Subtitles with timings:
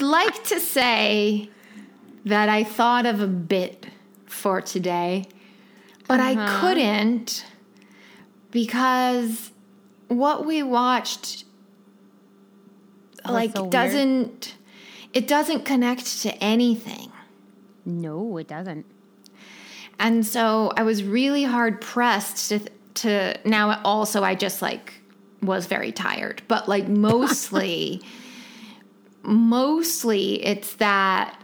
[0.00, 1.50] Would like to say
[2.24, 3.86] that I thought of a bit
[4.26, 5.26] for today,
[6.08, 6.60] but I uh-huh.
[6.60, 7.44] couldn't
[8.50, 9.50] because
[10.08, 11.44] what we watched
[13.28, 14.56] like so doesn't
[15.12, 17.12] it doesn't connect to anything.
[17.84, 18.86] No, it doesn't.
[19.98, 22.60] And so I was really hard pressed to
[22.94, 24.94] to now also I just like
[25.42, 28.02] was very tired, but like mostly
[29.22, 31.36] mostly it's that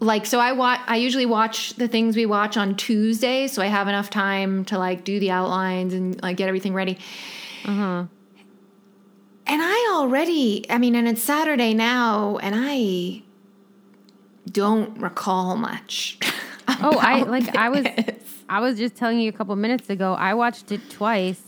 [0.00, 3.66] like so I watch I usually watch the things we watch on Tuesday so I
[3.66, 6.98] have enough time to like do the outlines and like get everything ready.
[7.64, 8.04] Uh-huh.
[9.46, 13.22] And I already I mean and it's Saturday now and I
[14.50, 16.18] don't recall much.
[16.80, 17.86] Oh, I like I was.
[18.48, 20.12] I was just telling you a couple minutes ago.
[20.14, 21.42] I watched it twice.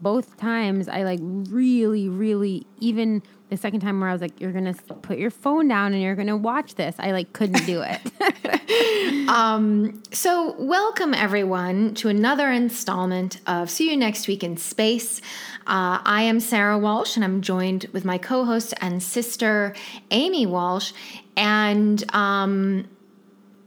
[0.00, 4.50] Both times I like really really even the second time where I was like you're
[4.72, 6.96] to put your phone down and you're to watch this.
[6.98, 9.28] I like couldn't do it.
[9.28, 15.20] um, So, welcome everyone to another installment of See You Next Week in Space.
[15.66, 19.74] Uh, I am Sarah Walsh, and I'm joined with my co host and sister,
[20.10, 20.92] Amy Walsh.
[21.36, 22.88] And um,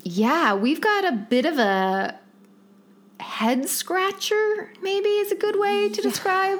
[0.02, 2.20] yeah, we've got a bit of a
[3.20, 6.60] head scratcher, maybe is a good way to describe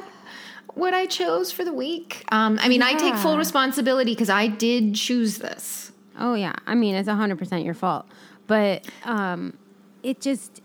[0.74, 2.26] what I chose for the week.
[2.32, 5.92] Um, I mean, I take full responsibility because I did choose this.
[6.18, 8.06] Oh yeah, I mean it's hundred percent your fault,
[8.48, 9.58] but um,
[10.04, 10.62] it just,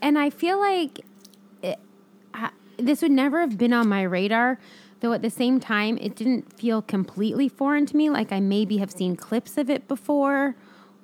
[0.00, 1.00] and I feel like
[1.62, 1.78] it,
[2.32, 4.58] I, this would never have been on my radar.
[5.00, 8.08] Though at the same time, it didn't feel completely foreign to me.
[8.08, 10.54] Like I maybe have seen clips of it before,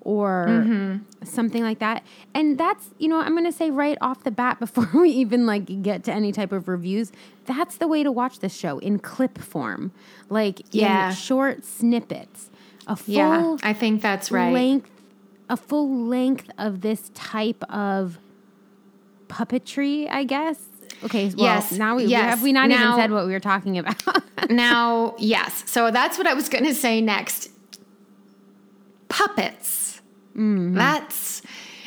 [0.03, 1.25] or mm-hmm.
[1.25, 2.05] something like that.
[2.34, 5.83] And that's you know I'm gonna say right off the bat before we even like
[5.83, 7.12] get to any type of reviews.
[7.47, 9.93] That's the way to watch this show in clip form,
[10.28, 11.09] like Yeah.
[11.11, 12.50] in short snippets.
[12.87, 14.53] A full Yeah, I think that's right.
[14.53, 14.91] length,
[15.49, 18.19] a full length of this type of
[19.28, 20.59] puppetry, I guess.
[21.05, 22.22] Okay, well, Yes, now we yes.
[22.22, 23.97] have we not Now- even said what we were talking about.
[24.50, 25.62] now, yes.
[25.67, 27.50] So that's what I was going to say next.
[29.09, 29.89] Puppets.
[30.30, 30.74] Mm-hmm.
[30.74, 31.42] That's,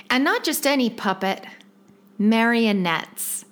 [0.09, 1.45] and not just any puppet,
[2.17, 3.45] marionettes.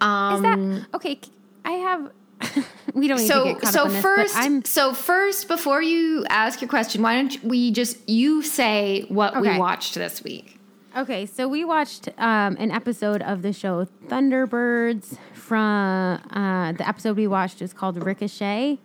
[0.00, 1.20] Um, Is that okay?
[1.64, 2.10] I have.
[2.94, 6.62] we don't need to so so this, first but I'm so first before you ask
[6.62, 10.58] your question, why don't we just you say what we watched this week?
[10.96, 15.18] Okay, so we watched um, an episode of the show Thunderbirds.
[15.34, 18.78] From uh, the episode we watched is called Ricochet.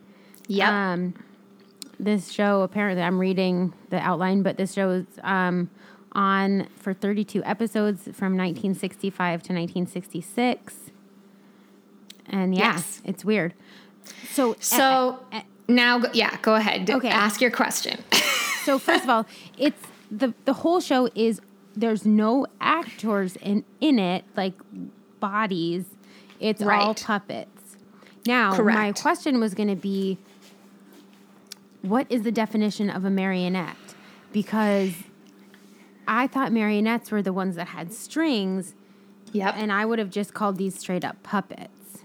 [0.48, 0.68] Yep.
[0.68, 1.14] Um,
[1.98, 5.70] this show apparently I'm reading the outline, but this show is um,
[6.12, 10.74] on for 32 episodes from 1965 to 1966.
[12.28, 13.00] And yeah, Yes.
[13.04, 13.54] it's weird.
[14.30, 15.20] So so
[15.68, 16.88] now, yeah, go ahead.
[16.88, 17.08] Okay.
[17.08, 18.02] Ask your question.
[18.64, 19.26] so first of all,
[19.58, 21.40] it's the the whole show is
[21.74, 24.54] there's no actors in in it like
[25.20, 25.84] bodies.
[26.38, 27.76] It's all puppets.
[28.26, 30.18] Now, my question was going to be
[31.86, 33.76] what is the definition of a marionette?
[34.32, 34.92] Because
[36.08, 38.74] I thought marionettes were the ones that had strings
[39.32, 39.54] yep.
[39.56, 42.02] and I would have just called these straight up puppets.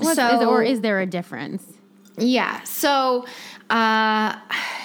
[0.00, 0.10] So-
[0.40, 1.74] is- or is there a difference?
[2.16, 2.62] Yeah.
[2.62, 3.26] So,
[3.70, 4.36] uh,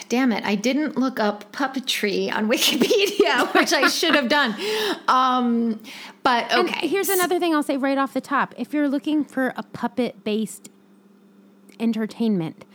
[0.07, 4.55] damn it, I didn't look up puppetry on Wikipedia, which I should have done.
[5.07, 5.79] Um,
[6.23, 6.87] but And okay.
[6.87, 8.55] here's another thing I'll say right off the top.
[8.57, 10.69] If you're looking for a puppet based
[11.79, 12.65] entertainment,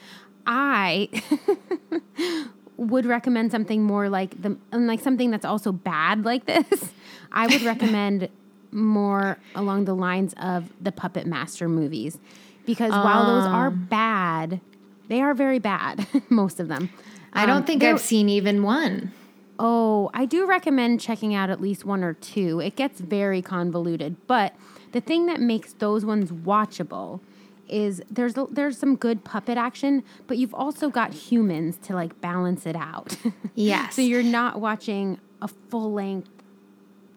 [0.46, 1.08] I
[2.76, 6.92] would recommend something more like the and like something that's also bad like this.
[7.32, 8.28] I would recommend
[8.72, 12.18] more along the lines of the Puppet Master movies
[12.66, 14.60] because while those are bad,
[15.08, 16.90] they are very bad, most of them.
[17.32, 19.12] I don't Um, think I've seen even one.
[19.58, 22.58] Oh, I do recommend checking out at least one or two.
[22.60, 24.54] It gets very convoluted, but
[24.92, 27.20] the thing that makes those ones watchable
[27.68, 32.66] is there's there's some good puppet action, but you've also got humans to like balance
[32.66, 33.16] it out.
[33.56, 33.94] Yes.
[33.94, 36.28] so you're not watching a full length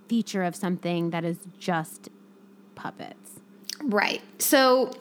[0.07, 2.09] feature of something that is just
[2.75, 3.39] puppets.
[3.83, 4.21] Right.
[4.39, 4.91] So,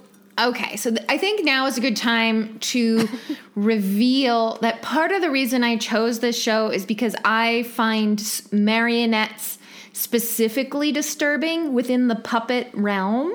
[0.41, 0.77] okay.
[0.77, 3.07] So th- I think now is a good time to
[3.55, 9.59] reveal that part of the reason I chose this show is because I find marionettes
[9.93, 13.35] specifically disturbing within the puppet realm.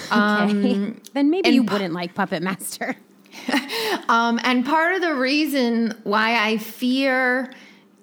[0.12, 0.94] Okay.
[1.14, 2.96] then maybe you Um, wouldn't like Puppet Master.
[4.08, 7.50] Um, and part of the reason why I fear,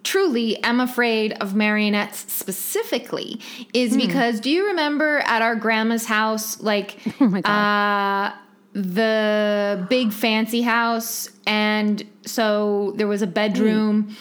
[0.04, 3.40] truly am afraid of marionettes specifically
[3.74, 8.32] is because do you remember at our grandma's house, like Oh my god.
[8.34, 8.36] uh,
[8.74, 11.30] the big fancy house?
[11.46, 14.16] And so there was a bedroom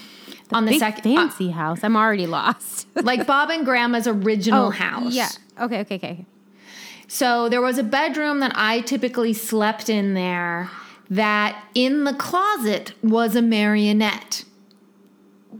[0.52, 1.80] on the second, uh, fancy house.
[1.82, 2.86] I'm already lost.
[2.96, 5.04] like Bob and Grandma's original house.
[5.06, 5.28] Oh, Yeah.
[5.60, 5.80] Okay.
[5.80, 5.94] Okay.
[5.96, 6.26] Okay.
[7.08, 10.70] So there was a bedroom that I typically slept in there
[11.10, 14.44] that in the closet was a marionette.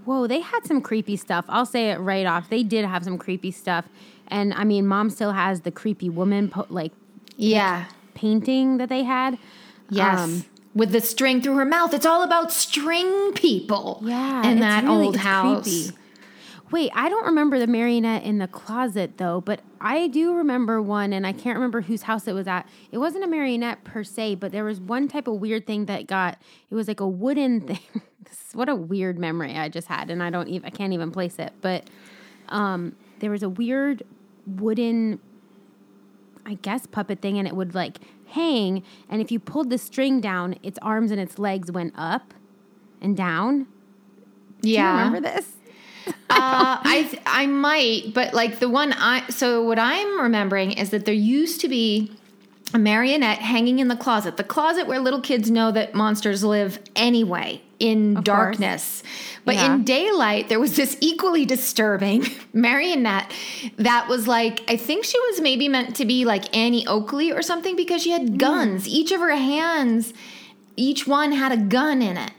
[0.05, 1.47] Whoa, they had some creepy stuff.
[1.49, 2.50] I'll say it right off.
[2.50, 3.87] They did have some creepy stuff.
[4.29, 6.93] And I mean, mom still has the creepy woman po- like
[7.37, 7.87] Yeah.
[8.15, 9.39] painting that they had.
[9.89, 10.21] Yes.
[10.21, 10.44] Um,
[10.75, 11.94] With the string through her mouth.
[11.94, 14.01] It's all about string people.
[14.05, 14.47] yeah.
[14.47, 15.62] It's that really- old house.
[15.62, 15.97] creepy.
[16.70, 21.12] Wait, I don't remember the marionette in the closet though, but I do remember one
[21.12, 22.69] and I can't remember whose house it was at.
[22.93, 26.06] It wasn't a marionette per se, but there was one type of weird thing that
[26.06, 26.38] got
[26.70, 28.03] it was like a wooden thing.
[28.53, 31.38] What a weird memory I just had and I don't even I can't even place
[31.38, 31.53] it.
[31.62, 31.88] But
[32.50, 34.03] um there was a weird
[34.47, 35.20] wooden
[36.44, 40.20] I guess puppet thing and it would like hang and if you pulled the string
[40.20, 42.35] down, its arms and its legs went up
[43.00, 43.69] and down.
[44.61, 45.57] Yeah, do you remember this?
[46.31, 50.90] uh, I th- I might, but like the one I so what I'm remembering is
[50.90, 52.12] that there used to be
[52.75, 56.78] a marionette hanging in the closet, the closet where little kids know that monsters live
[56.94, 58.25] anyway in Of course.
[58.26, 59.02] darkness.
[59.46, 59.75] But Yeah.
[59.76, 63.32] in daylight, there was this equally disturbing marionette
[63.78, 67.40] that was like I think she was maybe meant to be like Annie Oakley or
[67.40, 68.87] something because she had guns.
[68.87, 70.12] Each of her hands,
[70.76, 72.32] each one had a gun in it.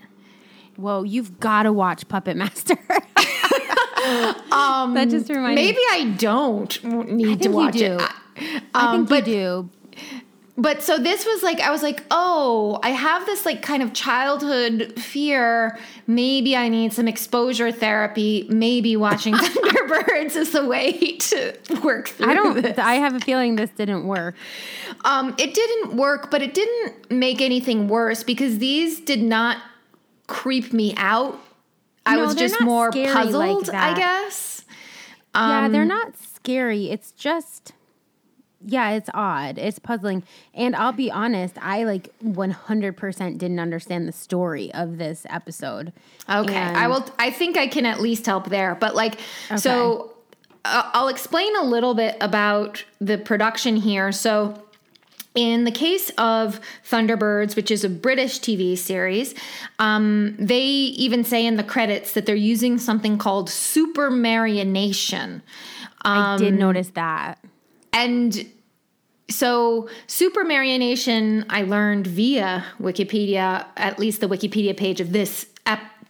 [0.80, 2.78] Whoa, you've got to watch Puppet Master.
[4.52, 5.86] Um, that just reminds Maybe me.
[5.92, 7.98] Maybe I don't need I to watch you do.
[7.98, 8.64] it.
[8.74, 9.70] I Um, think but you do.
[10.58, 13.92] but so this was like I was like, oh, I have this like kind of
[13.94, 15.78] childhood fear.
[16.08, 18.48] Maybe I need some exposure therapy.
[18.50, 21.54] Maybe watching Thunderbirds is the way to
[21.84, 22.62] work through I don't.
[22.62, 22.78] this.
[22.78, 24.36] I have a feeling this didn't work.
[25.04, 29.58] Um, it didn't work, but it didn't make anything worse because these did not
[30.30, 31.38] creep me out.
[32.06, 34.64] I No, was just more scary like puzzled, I guess.
[35.36, 36.90] yeah, they're Um, not scary.
[36.90, 37.74] It's just.
[38.66, 39.58] Yeah, it's odd.
[39.58, 40.24] It's puzzling.
[40.54, 45.94] And I'll be honest, I like 100% didn't understand the story of this episode.
[46.30, 47.06] Okay, And- I will.
[47.18, 48.76] I think I can at least help there.
[48.76, 49.18] But like,
[49.56, 50.12] so
[50.66, 54.12] uh, I'll explain a little bit about the production here.
[54.12, 54.62] So.
[55.36, 56.60] In the case of
[56.90, 59.36] Thunderbirds, which is a British TV series,
[59.78, 65.42] um, they even say in the credits that they're using something called super marionation.
[66.02, 67.38] I did Um, notice that.
[67.94, 68.46] And
[69.30, 75.46] so, super marionation, I learned via Wikipedia, at least the Wikipedia page of this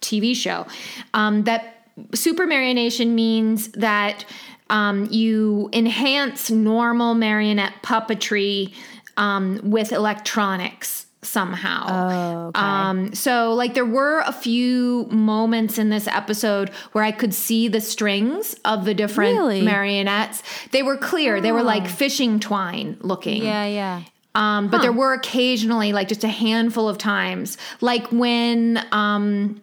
[0.02, 0.66] TV show,
[1.14, 4.24] um, that super marionation means that
[4.70, 8.74] um, you enhance normal marionette puppetry
[9.20, 11.86] um, with electronics somehow.
[11.90, 12.60] Oh, okay.
[12.60, 17.68] Um, so like there were a few moments in this episode where I could see
[17.68, 19.62] the strings of the different Really?
[19.62, 20.42] marionettes.
[20.72, 21.42] They were clear.
[21.42, 23.44] They were like fishing twine looking.
[23.44, 24.02] yeah, yeah.
[24.36, 29.62] Um, but there were occasionally, like just a handful of times, like when, um,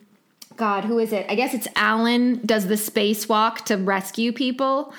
[0.57, 1.25] God, who is it?
[1.31, 4.93] I guess it's Alan does the spacewalk to rescue people.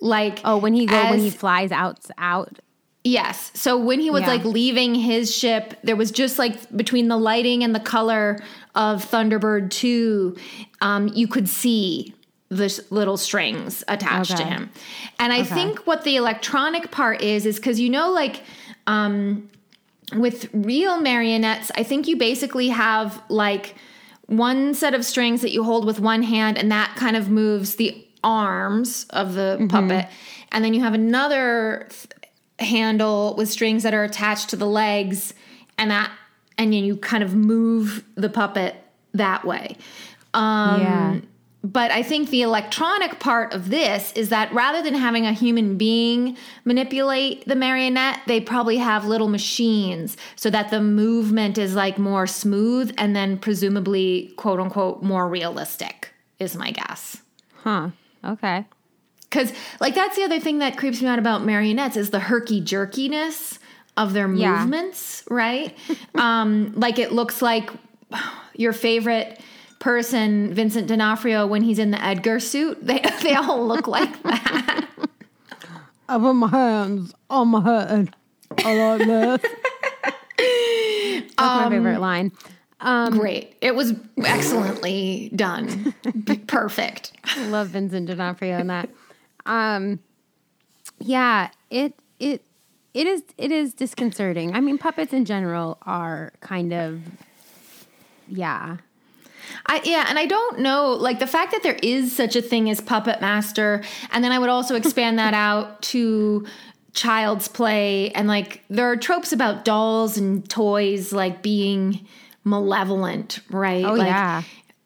[0.00, 2.58] Like, Oh, when he go when he flies out out.
[3.04, 3.50] Yes.
[3.54, 4.28] So when he was Yeah.
[4.28, 8.38] like leaving his ship, there was just like between the lighting and the color
[8.74, 10.36] of Thunderbird 2,
[10.80, 12.14] um, you could see
[12.48, 14.70] the little strings attached to him.
[15.18, 18.42] And I think what the electronic part is, is because you know, like,
[18.86, 19.48] um,
[20.14, 23.74] with real marionettes, I think you basically have like
[24.26, 27.76] one set of strings that you hold with one hand, and that kind of moves
[27.76, 30.06] the arms of the puppet.
[30.52, 32.06] And then you have another th-
[32.62, 35.34] handle with strings that are attached to the legs,
[35.78, 36.10] and that
[36.58, 38.76] and then you kind of move the puppet
[39.14, 39.76] that way.
[40.34, 41.20] Um, Yeah.
[41.64, 45.78] But I think the electronic part of this is that rather than having a human
[45.78, 51.98] being manipulate the marionette, they probably have little machines so that the movement is like
[51.98, 57.18] more smooth and then presumably, quote unquote, more realistic, is my guess.
[57.62, 57.90] Huh.
[58.24, 58.64] Okay.
[59.32, 62.60] Because, like, that's the other thing that creeps me out about marionettes is the herky
[62.60, 63.58] jerkiness
[63.96, 64.58] of their Yeah.
[64.60, 65.74] movements, right?
[66.16, 67.70] um, like, it looks like
[68.54, 69.40] your favorite
[69.78, 72.86] person, Vincent D'Onofrio, when he's in the Edgar suit.
[72.86, 74.86] They, they all look like that.
[76.10, 78.14] I put my hands on my head.
[78.62, 79.50] I like this.
[80.36, 82.32] That's my favorite line.
[83.12, 83.56] Great.
[83.62, 85.94] It was excellently done.
[86.48, 87.12] Perfect.
[87.24, 88.90] I love Vincent D'Onofrio in that.
[89.46, 90.00] Um,
[90.98, 92.44] yeah, it it
[92.94, 94.54] it is it is disconcerting.
[94.54, 97.00] I mean, puppets in general are kind of
[98.28, 98.78] yeah.
[99.66, 102.70] I, yeah, and I don't know, like the fact that there is such a thing
[102.70, 106.46] as Puppet Master, and then I would also expand that out to
[106.94, 112.06] child's play, and like there are tropes about dolls and toys like being
[112.44, 113.84] malevolent, right?
[113.84, 114.42] Oh like, yeah.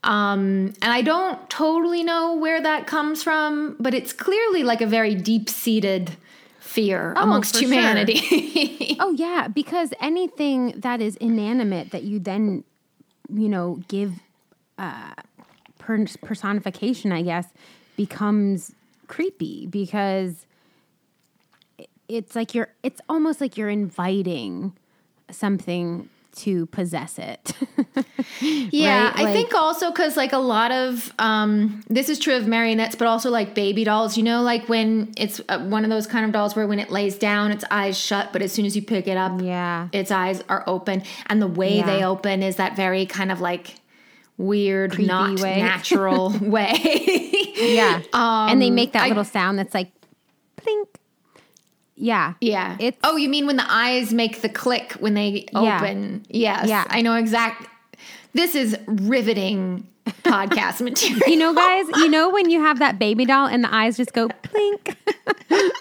[0.07, 4.87] Um, and I don't totally know where that comes from, but it's clearly like a
[4.87, 6.17] very deep seated
[6.61, 7.69] fear amongst for sure.
[7.69, 8.97] humanity.
[8.99, 12.65] Oh yeah, because anything that is inanimate that you then,
[13.31, 14.15] you know, give
[14.79, 15.13] uh,
[15.79, 17.47] per- personification, I guess,
[17.95, 18.73] becomes
[19.07, 20.47] creepy because
[22.09, 22.71] it's like you're.
[22.83, 24.73] It's almost like you're inviting
[25.31, 27.53] something to possess it.
[28.41, 29.27] Yeah, right?
[29.27, 33.07] I think also because like a lot of um, this is true of marionettes, but
[33.09, 34.17] also like baby dolls.
[34.17, 36.91] You know, like when it's uh, one of those kind of dolls where when it
[36.91, 39.89] lays down, its eyes shut, but as soon as you pick it up, Yeah.
[39.93, 41.87] its eyes are open, and the way Yeah.
[41.87, 43.77] they open is that very kind of like
[44.37, 45.59] weird, Creepy not way.
[45.63, 47.55] natural way.
[47.57, 49.93] yeah, and they make that I- little sound that's like,
[50.61, 50.87] plink.
[51.97, 52.75] Yeah, Yeah.
[52.79, 55.79] It's- oh, you mean when the eyes make the click when they Yeah.
[55.79, 56.27] open?
[56.29, 56.69] Yes.
[56.69, 56.85] Yeah.
[56.89, 57.67] I know exact.
[58.35, 59.87] This is riveting
[60.23, 61.23] podcast material.
[61.27, 64.13] You know, guys, you know when you have that baby doll and the eyes just
[64.13, 64.95] go plink.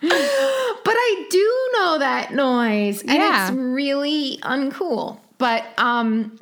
[0.00, 3.48] But I do know that noise, and Yeah.
[3.48, 5.18] it's really uncool.
[5.38, 6.38] But um,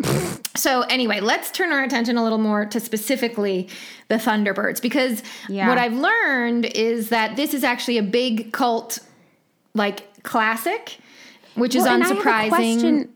[0.54, 3.68] so anyway, let's turn our attention a little more to specifically
[4.08, 5.68] the Thunderbirds because Yeah.
[5.68, 8.98] what I've learned is that this is actually a big cult,
[9.74, 10.98] like classic,
[11.54, 12.48] which is Well, and I have a unsurprising.
[12.48, 13.08] question-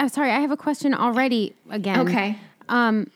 [0.00, 2.00] I'm sorry, I have a question already again.
[2.00, 2.36] Okay.
[2.68, 3.10] Um,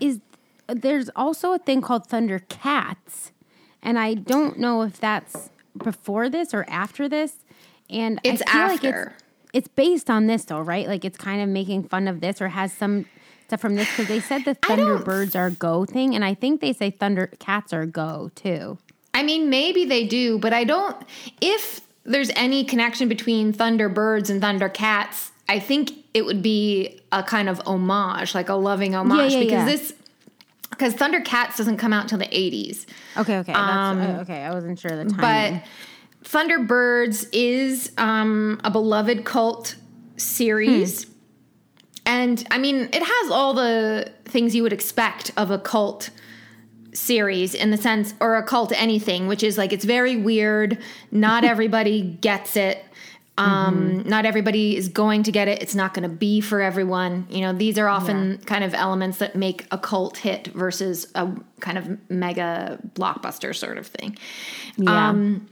[0.00, 0.20] is
[0.66, 3.30] there's also a thing called Thundercats,
[3.82, 7.36] and I don't know if that's before this or after this.
[7.90, 9.12] And It's I feel like after.
[9.16, 10.88] it's it's based on this though, right?
[10.88, 13.04] Like it's kind of making fun of this or has some
[13.46, 16.72] stuff from this because they said the Thunderbirds are go thing, and I think they
[16.72, 18.78] say Thundercats are go too.
[19.12, 20.96] I mean, maybe they do, but I don't.
[21.40, 27.48] If there's any connection between Thunderbirds and Thundercats, I think it would be a kind
[27.48, 29.64] of homage, like a loving homage, yeah, because yeah.
[29.64, 29.94] this.
[30.70, 32.86] Because Thundercats doesn't come out until the 80s.
[33.16, 34.42] Okay, okay, that's, uh, okay.
[34.42, 35.60] I wasn't sure the timing.
[35.60, 39.76] But Thunderbirds is um, a beloved cult
[40.16, 41.06] series.
[42.06, 46.10] And I mean, it has all the things you would expect of a cult
[46.92, 50.78] series in the sense, or a cult anything, which is like it's very weird.
[51.10, 52.84] Not everybody gets it.
[53.36, 55.60] Um, Not everybody is going to get it.
[55.60, 57.26] It's not going to be for everyone.
[57.30, 61.28] You know, these are often kind of elements that make a cult hit versus a
[61.58, 64.16] kind of mega blockbuster sort of thing.
[64.76, 65.08] yeah.
[65.08, 65.48] Um,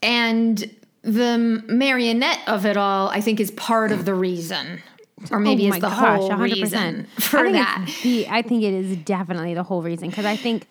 [0.00, 0.70] and
[1.02, 4.80] the marionette of it all, I think, is part of the reason,
[5.30, 6.40] or maybe Oh my the gosh, whole 100%.
[6.40, 7.90] reason for think that.
[8.02, 10.66] The, I think it is definitely the whole reason because I think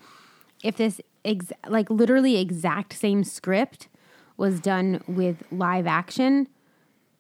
[0.64, 3.88] if this ex- like literally exact same script
[4.38, 6.48] was done with live action,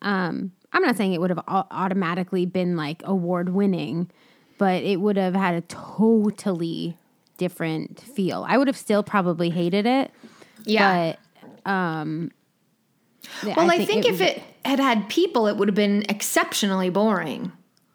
[0.01, 4.10] um, I'm not saying it would have automatically been like award winning,
[4.58, 6.98] but it would have had a totally
[7.38, 8.46] different feel.
[8.48, 10.12] I would have still probably hated it,
[10.65, 11.13] Yeah.
[11.65, 12.32] but um,
[13.44, 17.51] well, I, think, if was- it had had people, it would have been exceptionally boring.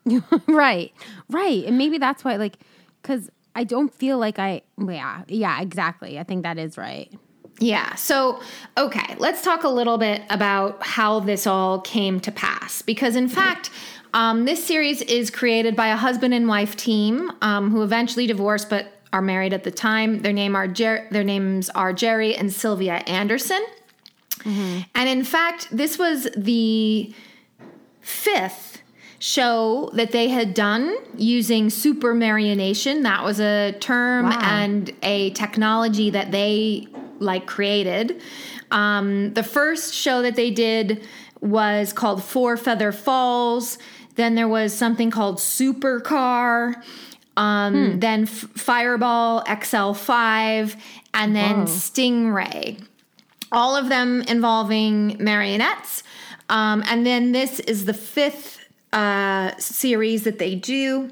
[0.46, 0.92] right
[1.28, 2.56] right and maybe that's why like
[3.02, 7.12] because i don't feel like i yeah yeah exactly i think that is right
[7.60, 7.94] Yeah.
[7.96, 8.40] So,
[8.78, 12.80] okay, let's talk a little bit about how this all came to pass.
[12.80, 13.68] Because, in fact,
[14.14, 18.70] um, this series is created by a husband and wife team um, who eventually divorced
[18.70, 20.20] but are married at the time.
[20.22, 23.62] Their name are Jer- their names are Jerry and Sylvia Anderson.
[24.44, 27.12] And in fact, this was the
[28.00, 28.82] fifth
[29.18, 33.02] show that they had done using super marionation.
[33.02, 34.38] That was a term Wow.
[34.42, 36.86] and a technology that they
[37.18, 38.20] like created.
[38.70, 41.04] Um, the first show that they did
[41.40, 43.76] was called Four Feather Falls.
[44.14, 46.82] Then there was something called Supercar.
[47.36, 50.76] Um, Then F- Fireball XL5,
[51.14, 51.64] and then Whoa.
[51.66, 52.82] Stingray
[53.52, 56.02] all of them involving marionettes.
[56.48, 58.60] Um, and then this is the fifth
[58.92, 61.10] uh, series that they do.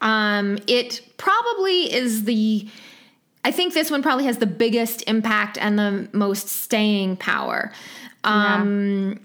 [0.00, 2.68] Um, it probably is the,
[3.44, 7.72] I think this one probably has the biggest impact and the most staying power.
[8.24, 9.20] Um,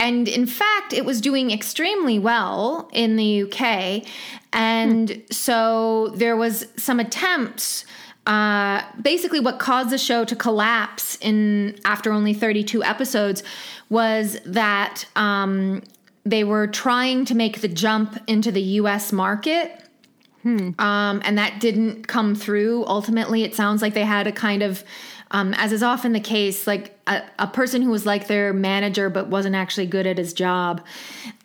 [0.00, 4.04] And in fact, it was doing extremely well in the UK.
[4.52, 7.84] And so there was some attempts.
[8.26, 13.42] Uh, basically, what caused the show to collapse in after only 32 episodes
[13.88, 15.82] was that um,
[16.24, 19.12] they were trying to make the jump into the U.S.
[19.12, 19.84] market,
[20.78, 22.84] um, and that didn't come through.
[22.86, 24.84] Ultimately, it sounds like they had a kind of,
[25.32, 29.10] um, as is often the case, like a, a person who was like their manager
[29.10, 30.84] but wasn't actually good at his job.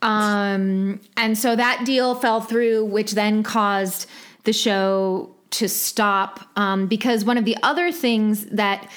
[0.03, 4.07] Um, and so that deal fell through, which then caused
[4.43, 6.41] the show to stop.
[6.55, 8.89] Um, because one of the other things that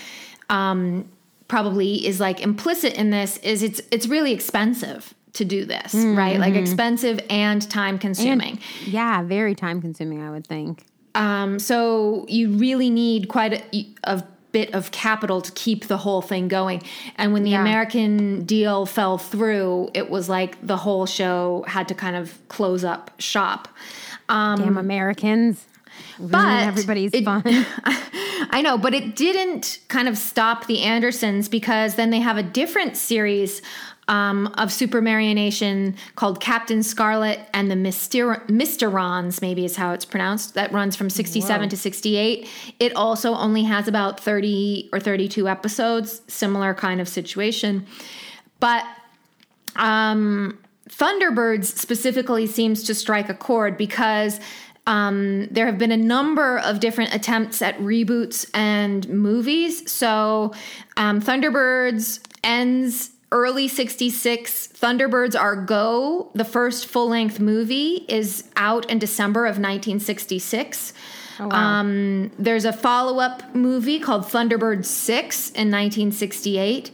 [0.48, 1.08] um,
[1.48, 6.38] probably is like implicit in this is it's it's really expensive to do this, right?
[6.40, 8.58] Like expensive and time consuming.
[8.84, 10.84] Yeah, very time consuming, I would think.
[11.14, 16.20] Um, so you really need quite a, a bit of capital to keep the whole
[16.22, 16.82] thing going.
[17.16, 17.60] And when the Yeah.
[17.60, 22.82] American deal fell through, it was like the whole show had to kind of close
[22.82, 23.68] up shop.
[24.28, 25.64] Um, Damn Americans.
[26.18, 27.42] But everybody's it- fun.
[28.52, 32.42] I know, but it didn't kind of stop the Andersons because then they have a
[32.42, 33.62] different series
[34.08, 40.04] um, of super marionation called Captain Scarlet and the Myster- Mysterons, maybe is how it's
[40.04, 40.54] pronounced.
[40.54, 42.48] That runs from 67 to 68.
[42.80, 47.86] It also only has about 30 or 32 episodes, similar kind of situation.
[48.58, 48.84] But
[49.76, 50.58] um,
[50.88, 54.40] Thunderbirds specifically seems to strike a chord because
[54.86, 59.90] um, there have been a number of different attempts at reboots and movies.
[59.90, 60.52] So
[60.96, 64.68] um, Thunderbirds ends early 66.
[64.68, 70.92] Thunderbirds Are Go, the first full length movie, is out in December of 1966.
[71.38, 76.90] Um, there's a follow up movie called Thunderbird 6 in 1968.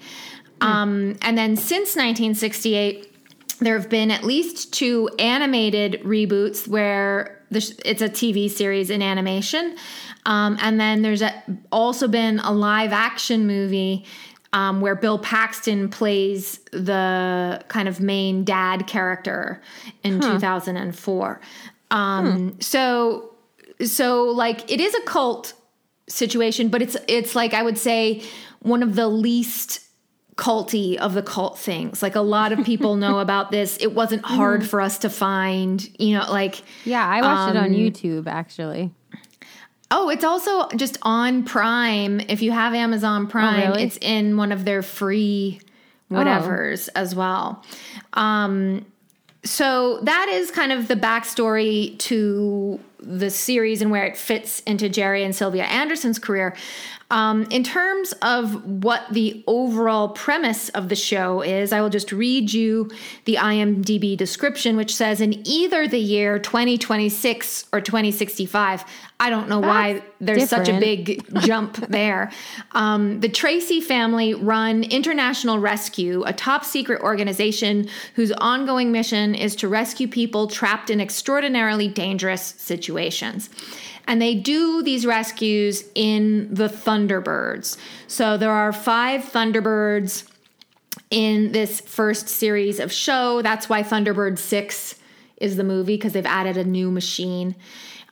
[0.61, 3.12] Um, and then since 1968,
[3.59, 9.76] there have been at least two animated reboots where it's a TV series in animation.
[10.24, 11.32] Um, and then there's a,
[11.70, 14.04] also been a live action movie
[14.52, 19.61] um, where Bill Paxton plays the kind of main dad character
[20.02, 21.40] in 2004.
[21.90, 23.35] Um, So,
[23.85, 25.52] so like it is a cult
[26.09, 28.22] situation, but it's it's like I would say
[28.61, 29.86] one of the least
[30.37, 32.03] culty of the cult things.
[32.03, 33.77] Like a lot of people know about this.
[33.79, 37.66] It wasn't hard for us to find, you know, like yeah, I watched it on
[37.66, 38.90] Um, YouTube actually.
[39.90, 42.20] oh, it's also just on Prime.
[42.29, 43.85] If you have Amazon Prime, really?
[43.85, 45.61] it's in one of their free
[46.11, 47.64] whatevers as well.
[48.12, 48.85] Um
[49.44, 54.88] so that is kind of the backstory to the series and where it fits into
[54.88, 56.57] Jerry and Sylvia Anderson's career.
[57.11, 62.11] Um, in terms of what the overall premise of the show is, I will just
[62.11, 62.90] read you
[63.27, 68.85] the IMDb description, which says in either the year 2026 or 2065.
[69.19, 72.33] I don't know why That's there's such a big jump there.
[72.73, 79.55] Um, the Tracy family run International Rescue, a top secret organization whose ongoing mission is
[79.57, 83.49] to rescue people trapped in extraordinarily dangerous situations.
[84.07, 87.77] And they do these rescues in the Thunderbirds.
[88.07, 90.31] So there are five Thunderbirds
[91.11, 93.42] in this first series of show.
[93.42, 94.95] That's why Thunderbird 6
[95.38, 97.57] is the movie because they've added a new machine.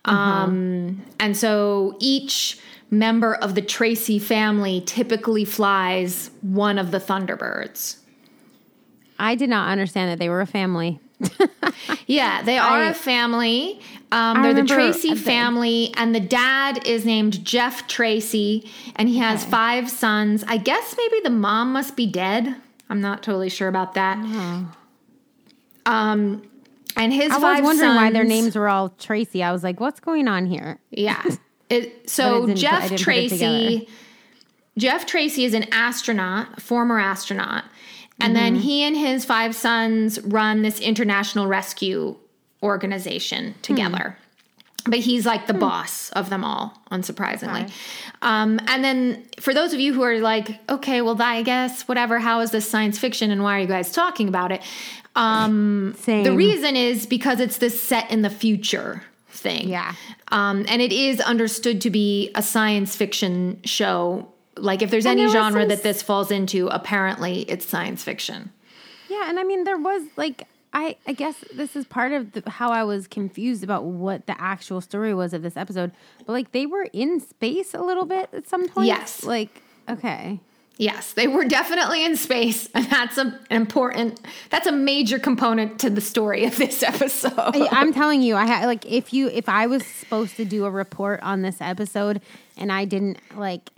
[0.05, 2.59] Um, and so each
[2.91, 7.97] member of the Tracy family typically flies one of the Thunderbirds.
[9.19, 11.01] I did not understand that they were a family.
[12.07, 13.81] Yeah, they are I- a family.
[14.13, 19.45] Um, they're the Tracy family, and the dad is named Jeff Tracy, and he has
[19.45, 20.45] five sons.
[20.47, 22.55] I guess maybe the mom must be dead.
[22.91, 24.19] I'm not totally sure about that.
[25.87, 26.43] Um,
[26.97, 29.43] and his I was wondering why their names were all Tracy.
[29.43, 30.79] I was like, what's going on here?
[30.91, 31.23] Yeah.
[31.71, 33.89] It, so it didn't- I Jeff didn't put it Tracy.
[34.77, 37.65] Jeff Tracy is an astronaut, former astronaut,
[38.21, 42.17] and then he and his five sons run this international rescue
[42.63, 44.17] organization together.
[44.87, 47.71] But he's like the boss of them all, unsurprisingly.
[48.21, 52.19] Um, and then for those of you who are like, okay, well, I guess whatever.
[52.19, 54.63] How is this science fiction, and why are you guys talking about it?
[55.17, 56.25] Um, Same.
[56.25, 59.69] the reason is because it's this set in the future thing.
[59.69, 59.95] Yeah.
[60.29, 64.29] Um, and it is understood to be a science fiction show.
[64.57, 68.03] Like, if there's And any there genre some that this falls into, apparently it's science
[68.03, 68.53] fiction.
[69.09, 72.49] Yeah, and I mean, there was like, I I guess this is part of the,
[72.51, 75.93] how I was confused about what the actual story was of this episode.
[76.27, 78.87] But like, they were in space a little bit at some point.
[78.87, 79.25] Yes.
[79.25, 80.41] Like, okay.
[80.77, 85.79] Yes, they were definitely in space, and that's a, an important, that's a major component
[85.79, 87.33] to the story of this episode.
[87.39, 90.65] I, I'm telling you, I ha- like if you if I was supposed to do
[90.65, 92.21] a report on this episode
[92.57, 93.71] and I didn't like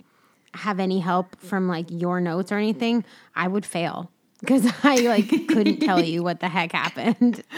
[0.57, 5.29] have any help from like your notes or anything, I would fail because I like
[5.47, 7.43] couldn't tell you what the heck happened.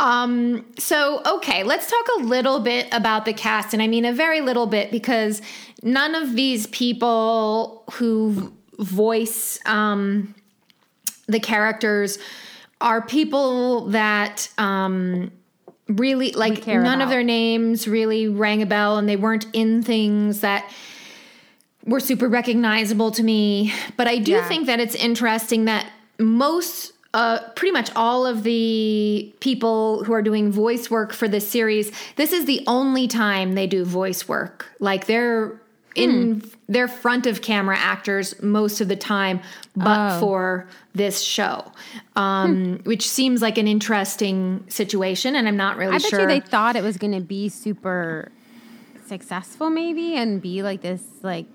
[0.00, 3.72] Um so, okay, let's talk a little bit about the cast.
[3.72, 5.40] And I mean a very little bit because
[5.84, 10.34] none of these people who voice um,
[11.26, 12.18] the characters
[12.80, 15.30] are people that um,
[15.88, 20.40] really, like, none of their names really rang a bell and they weren't in things
[20.40, 20.70] that
[21.88, 23.72] were super recognizable to me.
[23.96, 24.48] But I do Yeah.
[24.48, 25.86] think that it's interesting that
[26.18, 31.48] most, uh, pretty much all of the people who are doing voice work for this
[31.48, 34.66] series, this is the only time they do voice work.
[34.78, 35.60] Like they're
[35.94, 39.40] in they're front of camera actors most of the time,
[39.74, 41.72] but for this show,
[42.14, 45.34] um, which seems like an interesting situation.
[45.34, 46.20] And I'm not really I bet sure.
[46.20, 48.30] you they thought it was going to be super
[49.06, 51.46] successful, maybe, and be like this, like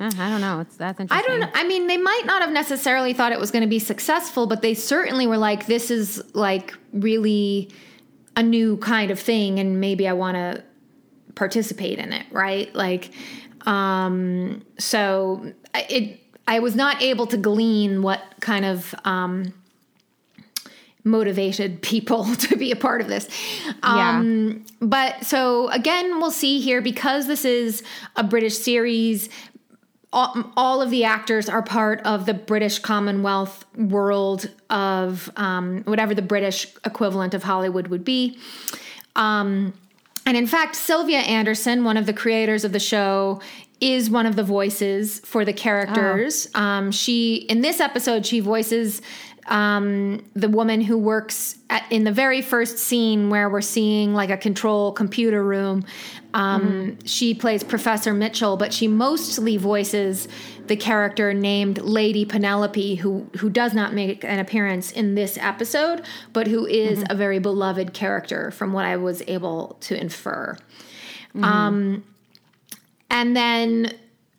[0.00, 0.60] I don't know.
[0.60, 1.32] It's that's interesting.
[1.32, 1.50] I don't.
[1.54, 4.62] I mean, they might not have necessarily thought it was going to be successful, but
[4.62, 7.70] they certainly were like, "This is like really
[8.36, 10.64] a new kind of thing, and maybe I want to
[11.34, 12.74] participate in it." Right?
[12.74, 13.10] Like,
[13.66, 16.18] um, so it.
[16.48, 19.54] I was not able to glean what kind of um,
[21.04, 23.28] motivated people to be a part of this.
[23.82, 27.82] Um, But so again, we'll see here because this is
[28.16, 29.28] a British series.
[30.12, 36.22] All, of the actors are part of the British Commonwealth world of um, whatever the
[36.22, 38.38] British equivalent of Hollywood would be.
[39.16, 39.72] Um,
[40.26, 43.40] and in fact, Sylvia Anderson, one of the creators of the show,
[43.80, 46.46] is one of the voices for the characters.
[46.54, 49.02] Um, she in this episode she voices
[49.46, 54.30] um, the woman who works at, in the very first scene where we're seeing like
[54.30, 55.84] a control computer room.
[56.34, 60.28] Um, She plays Professor Mitchell, but she mostly voices
[60.66, 66.02] the character named Lady Penelope, who who does not make an appearance in this episode,
[66.32, 70.56] but who is a very beloved character from what I was able to infer.
[71.34, 72.04] Um,
[73.10, 73.92] and then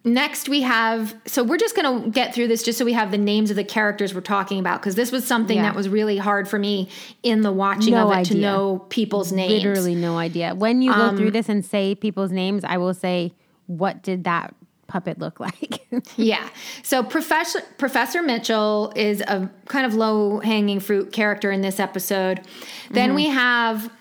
[0.06, 3.12] next we have so we're just going to get through this just so we have
[3.12, 5.64] the names of the characters we're talking about because this was something Yeah.
[5.64, 6.90] that was really hard for me
[7.24, 9.64] in the watching No of it to know people's names.
[9.64, 10.56] Literally no idea.
[10.56, 13.34] When you go through um, this and say people's names, I will say,
[13.68, 14.54] "What did that
[14.88, 15.80] puppet look like?"
[16.18, 16.50] Yeah.
[16.82, 22.42] So Professor Professor Mitchell is a kind of low hanging fruit character in this episode.
[22.90, 23.16] Then mm-hmm.
[23.16, 23.92] we have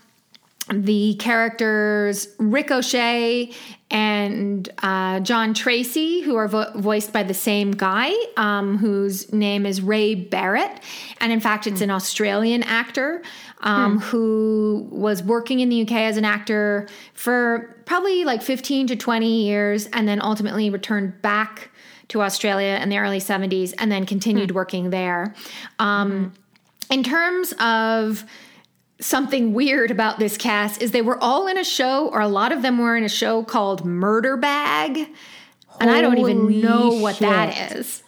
[0.70, 3.52] the characters Ricochet
[3.90, 9.66] and uh, John Tracy, who are vo- voiced by the same guy, um, whose name
[9.66, 10.80] is Ray Barrett.
[11.20, 13.22] And in fact, it's an Australian actor
[13.60, 18.96] um, who was working in the UK as an actor for probably like 15 to
[18.96, 21.70] 20 years and then ultimately returned back
[22.08, 25.34] to Australia in the early 70s and then continued working there.
[25.78, 26.32] Um,
[26.90, 28.24] In terms of
[29.02, 32.52] something weird about this cast is they were all in a show or a lot
[32.52, 35.08] of them were in a show called Murder Bag.
[35.80, 38.02] And I don't even Holy know what that is.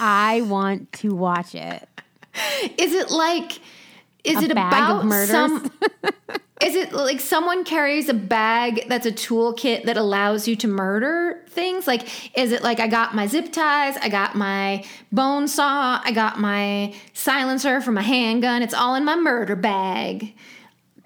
[0.00, 1.88] I want to watch it.
[2.78, 3.60] Is it like
[4.24, 5.70] is A it about some
[6.64, 11.44] Is it like someone carries a bag that's a toolkit that allows you to murder
[11.48, 11.86] things?
[11.86, 16.12] Like, is it like I got my zip ties, I got my bone saw, I
[16.12, 18.62] got my silencer for my handgun.
[18.62, 20.34] It's all in my murder bag.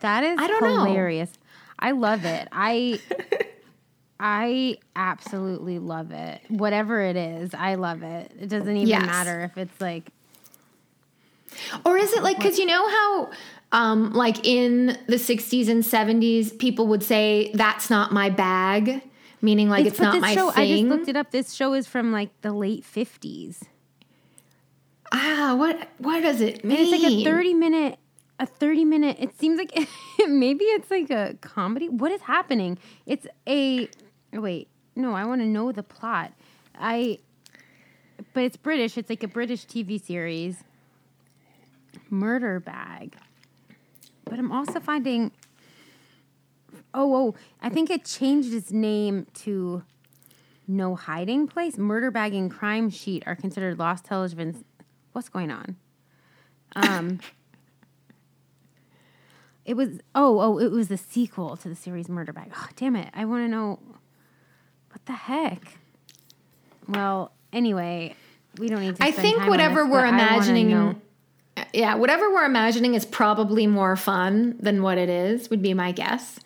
[0.01, 0.85] That is I don't know.
[0.85, 1.33] hilarious.
[1.79, 2.47] I love it.
[2.53, 3.01] I
[4.21, 6.41] I absolutely love it.
[6.49, 8.33] Whatever it is, I love it.
[8.41, 9.07] It doesn't even Yes.
[9.07, 10.11] matter if it's like
[11.85, 13.31] Or is it like because you know how,
[13.73, 19.03] um, like in the '60s and '70s, people would say that's not my bag,
[19.43, 21.31] meaning like it's, but not my show, I just looked it up.
[21.31, 23.65] This show is from like the late fifties.
[25.13, 26.79] ah, what what does it mean?
[26.79, 27.99] And it's like a 30 minute
[28.41, 29.73] a 30 minute it seems like
[30.29, 31.89] maybe it's like a comedy?
[31.89, 32.79] What is happening?
[33.07, 33.89] It's a
[34.33, 34.69] wait.
[34.95, 36.33] No i want to know the plot.
[36.79, 37.19] I
[38.35, 38.97] but it's british.
[38.99, 40.63] It's like a british tv series
[42.11, 43.17] murder bag
[44.25, 45.31] but i'm also finding
[46.95, 49.83] oh oh i think it changed its name to
[50.67, 54.65] no hiding place murder bag and crime sheet are considered lost television
[55.13, 55.77] what's going on
[56.77, 57.19] um
[59.69, 62.51] it was oh oh it was the sequel to the series Murder Bag.
[62.57, 63.11] Oh, damn it!
[63.13, 63.79] I want to know
[64.91, 65.77] what the heck.
[66.89, 68.15] Well, anyway,
[68.59, 69.05] we don't need to.
[69.05, 71.03] I think whatever this, we're imagining,
[71.73, 75.51] yeah, whatever we're imagining is probably more fun than what it is.
[75.51, 76.39] Would be my guess.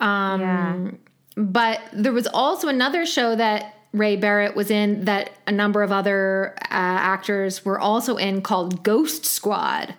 [0.00, 0.90] Um, Yeah.
[1.34, 5.90] But there was also another show that Ray Barrett was in that a number of
[5.90, 9.94] other uh, actors were also in called Ghost Squad.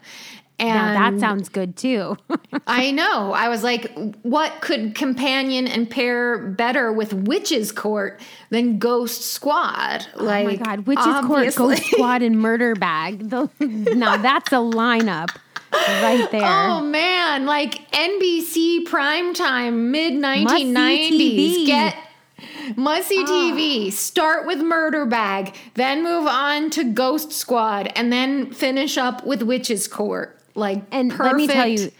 [0.59, 2.15] And Now that sounds good too.
[2.67, 3.33] I know.
[3.33, 10.07] I was like, what could companion and pair better with Witches Court than Ghost Squad?
[10.15, 11.55] Like, oh my god, Witches Court.
[11.55, 13.31] Ghost Squad, and Murder Bag.
[13.59, 15.35] Now that's a lineup
[15.73, 16.41] right there.
[16.43, 21.65] Oh man, like NBC primetime mid 1990s.
[21.65, 21.95] Get
[22.75, 23.25] Mussy ah.
[23.27, 23.91] TV.
[23.91, 29.41] Start with Murder Bag, then move on to Ghost Squad, and then finish up with
[29.41, 30.39] Witches Court.
[30.55, 31.93] Like, And perfect let me tell you, that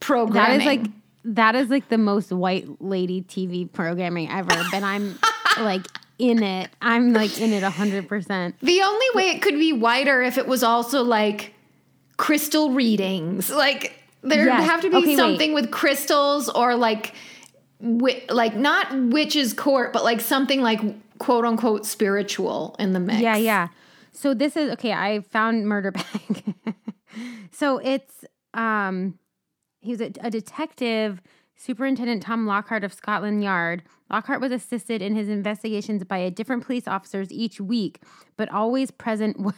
[0.00, 0.60] programming.
[0.60, 0.80] is like
[1.24, 4.48] that is like the most white lady TV programming ever.
[4.70, 5.18] but I'm
[5.58, 5.86] like
[6.18, 6.70] in it.
[6.80, 8.54] I'm like in it hundred percent.
[8.60, 11.52] the only way it could be whiter if it was also like
[12.16, 13.50] crystal readings.
[13.50, 14.64] Like there Yes.
[14.68, 15.16] have to be Okay, wait.
[15.16, 17.14] something with crystals or like
[17.80, 20.80] wi- like not witch's court, but like something like
[21.18, 23.20] quote unquote spiritual in the mix.
[23.20, 23.68] Yeah, yeah.
[24.12, 24.92] So this is okay.
[24.92, 26.54] I found murder bag.
[27.50, 29.18] so it's um,
[29.80, 31.20] he was a, a detective,
[31.56, 33.82] Superintendent Tom Lockhart of Scotland Yard.
[34.10, 38.00] Lockhart was assisted in his investigations by a different police officers each week,
[38.36, 39.36] but always present.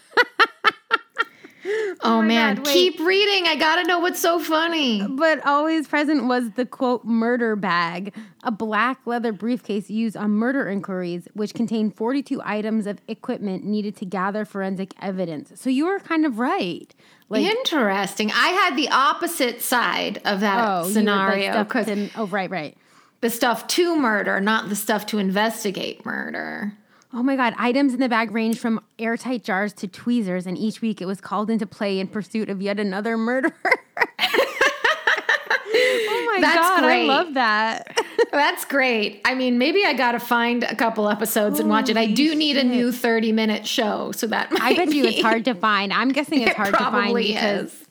[2.02, 3.46] Oh, oh, my man, God, keep reading.
[3.46, 5.06] I gotta know what's so funny.
[5.06, 10.66] but always present was the quote murder bag, a black leather briefcase used on murder
[10.66, 15.52] inquiries, which contained 42 items of equipment needed to gather forensic evidence.
[15.60, 16.94] So you were kind of right.
[17.28, 18.30] Like Interesting.
[18.32, 22.78] I had the opposite side of that Oh, like, scenario because to- oh, right, right.
[23.20, 26.72] the stuff to murder, not the stuff to investigate murder.
[27.12, 27.54] Oh my God.
[27.58, 31.20] Items in the bag range from airtight jars to tweezers, and each week it was
[31.20, 33.52] called into play in pursuit of yet another murderer.
[35.72, 36.82] oh my That's God.
[36.82, 37.04] great.
[37.04, 37.98] I love that.
[38.32, 39.22] That's great.
[39.24, 41.96] I mean, maybe I got to find a couple episodes and watch it.
[41.96, 44.12] I do need a new 30 minute show.
[44.12, 45.92] So that I bet you it's hard to find.
[45.92, 47.86] I'm guessing it's It hard to find probably because is.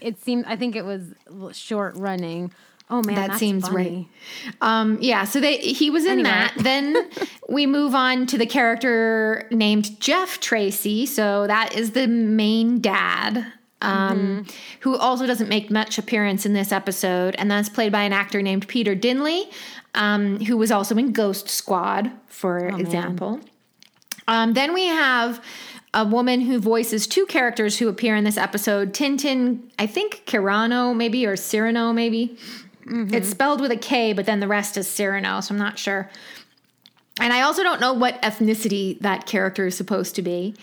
[0.00, 1.14] it seemed, I think it was
[1.52, 2.52] short running.
[2.98, 4.08] Oh man, That seems funny.
[4.46, 4.54] right.
[4.60, 6.28] Um, yeah, so they he was in Anyway.
[6.30, 6.54] that.
[6.58, 6.96] Then
[7.48, 11.06] we move on to the character named Jeff Tracy.
[11.06, 13.46] So that is the main dad.
[13.82, 14.46] Um,
[14.80, 18.40] who also doesn't make much appearance in this episode, and that's played by an actor
[18.40, 19.42] named Peter Dyneley,
[19.94, 23.40] um, who was also in Ghost Squad, for example.
[24.26, 25.44] Um, then we have
[25.92, 30.96] a woman who voices two characters who appear in this episode Tintin, I think Kyrano,
[30.96, 32.38] maybe, or Cyrano, maybe.
[32.86, 36.10] It's spelled with a K, but then the rest is Cyrano, so I'm not sure.
[37.20, 40.54] And I also don't know what ethnicity that character is supposed to be.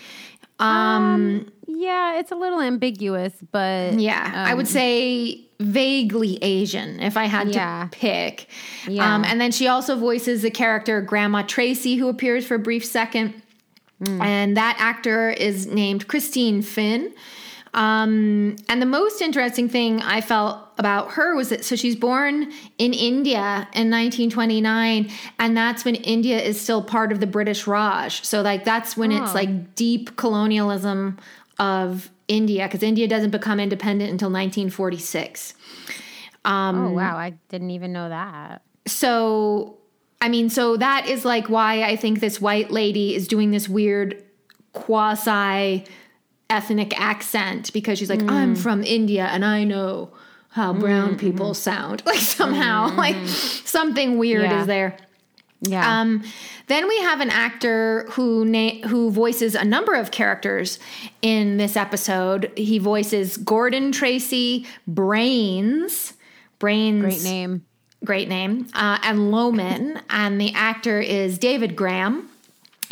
[0.58, 7.24] um Yeah, it's a little ambiguous, but Yeah, I would say vaguely Asian if I
[7.26, 7.88] had Yeah.
[7.90, 8.48] to pick.
[8.86, 9.14] Yeah.
[9.14, 12.84] Um, and then she also voices the character Grandma Tracy, who appears for a brief
[12.84, 13.34] second.
[14.04, 17.12] And that actor is named Christine Finn.
[17.74, 22.52] Um, and the most interesting thing I felt about her was that so she's born
[22.76, 28.22] in India in 1929, and that's when India is still part of the British Raj.
[28.24, 29.34] So, like, that's when it's Oh.
[29.34, 31.18] like deep colonialism
[31.58, 35.54] of India, because India doesn't become independent until 1946.
[36.44, 38.62] oh wow, I didn't even know that.
[38.86, 39.78] So,
[40.20, 43.68] I mean, so that is like why I think this white lady is doing this
[43.68, 44.22] weird
[44.72, 45.84] quasi
[46.52, 50.10] ethnic accent because she's like, I'm from India and I know
[50.50, 52.02] how brown people sound.
[52.06, 54.60] Like, somehow, like something weird Yeah.
[54.60, 54.96] is there.
[55.62, 56.00] Yeah.
[56.00, 56.24] Um,
[56.66, 60.78] then we have an actor who na- who voices a number of characters
[61.22, 62.50] in this episode.
[62.56, 66.14] He voices Gordon Tracy, Brains.
[66.58, 67.00] Brains.
[67.02, 67.64] Great name.
[68.04, 72.28] great name, uh, and Loman, and the actor is David Graham.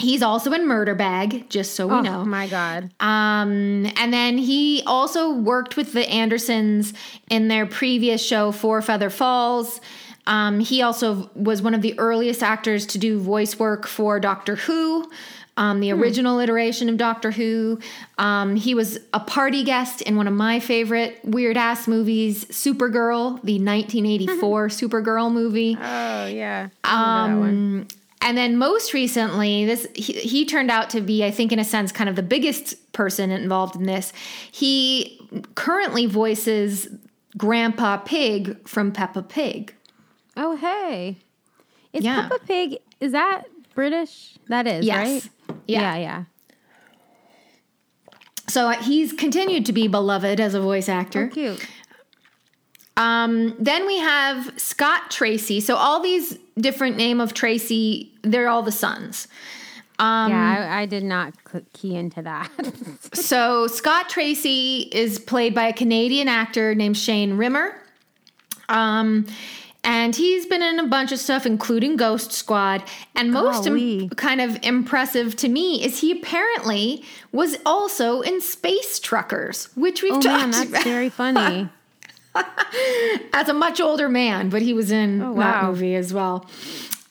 [0.01, 2.21] He's also in Murder Bag, just so we know.
[2.21, 2.25] oh know.
[2.25, 2.91] my god.
[3.01, 6.95] Um, and then he also worked with the Andersons
[7.29, 9.81] in their previous show, Four Feather Falls.
[10.27, 14.57] Um, he also was one of the earliest actors to do voice work for Doctor
[14.57, 15.11] Who,
[15.57, 17.79] um, the original iteration of Doctor Who.
[18.17, 23.43] Um, he was a party guest in one of my favorite weird ass movies, Supergirl,
[23.43, 25.77] the 1984 Supergirl movie.
[25.79, 26.69] Oh yeah.
[28.23, 28.37] I remember that one.
[28.37, 31.65] And then most recently, this he, he turned out to be, I think, in a
[31.65, 34.13] sense, kind of the biggest person involved in this.
[34.51, 35.21] He
[35.55, 36.89] currently voices
[37.39, 39.75] Grandpa Pig from Peppa Pig.
[40.37, 41.17] Oh hey.
[41.93, 42.29] Is Yeah.
[42.29, 44.35] Peppa Pig is that British?
[44.49, 44.97] That is, Yes.
[45.49, 45.57] right?
[45.67, 45.81] Yeah.
[45.81, 46.25] Yeah, yeah.
[48.49, 51.29] So uh, he's continued to be beloved as a voice actor.
[51.31, 51.67] Oh, cute.
[52.97, 55.61] Um, then we have Scott Tracy.
[55.61, 59.29] So all these different name of Tracy, they're all the sons.
[59.99, 61.35] Um, yeah, I, I did not
[61.75, 62.51] key into that.
[63.13, 67.75] So Scott Tracy is played by a Canadian actor named Shane Rimmer.
[68.69, 69.27] Um,
[69.83, 72.83] and he's been in a bunch of stuff, including Ghost Squad.
[73.15, 79.01] And most im- kind of impressive to me is he apparently was also in Space
[79.01, 81.69] Truckers, which we've oh talked man, that's about very funny.
[83.33, 85.69] as a much older man, but he was in that Oh, wow.
[85.71, 86.47] movie as well.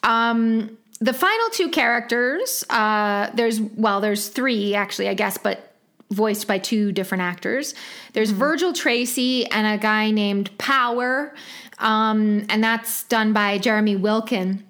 [0.02, 5.74] Um, the final two characters, uh, there's well, there's three actually, I guess, but
[6.10, 7.74] voiced by two different actors.
[8.14, 11.34] There's Virgil Tracy and a guy named Power,
[11.78, 14.64] um, and that's done by Jeremy Wilkin.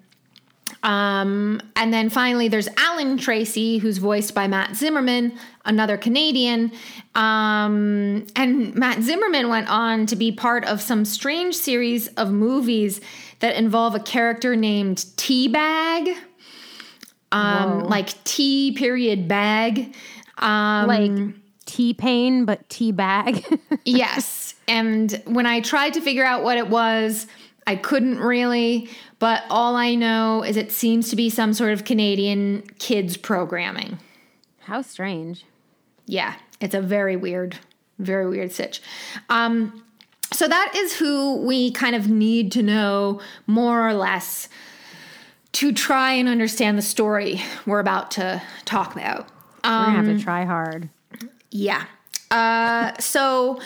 [0.83, 5.33] Um, and then finally, there's Alan Tracy, who's voiced by Matt Zimmerman,
[5.65, 6.71] another Canadian.
[7.13, 13.01] Um, and Matt Zimmerman went on to be part of some strange series of movies
[13.39, 16.15] that involve a character named Teabag,
[17.31, 17.87] um, Whoa.
[17.87, 19.93] like T period bag.
[20.37, 23.45] Um, like T pain, but tea bag.
[23.85, 24.53] Yes.
[24.67, 27.25] And when I tried to figure out what it was,
[27.65, 28.89] I couldn't really.
[29.17, 33.97] But all I know is it seems to be some sort of Canadian kids programming.
[34.59, 35.45] How strange.
[36.05, 37.57] Yeah, it's a very weird,
[37.99, 38.81] very weird sitch.
[39.29, 39.83] Um,
[40.31, 44.47] so that is who we kind of need to know more or less
[45.53, 49.27] to try and understand the story we're about to talk about.
[49.63, 50.87] We're gonna have Um, to try hard.
[51.49, 51.83] Yeah.
[52.31, 53.59] Uh, so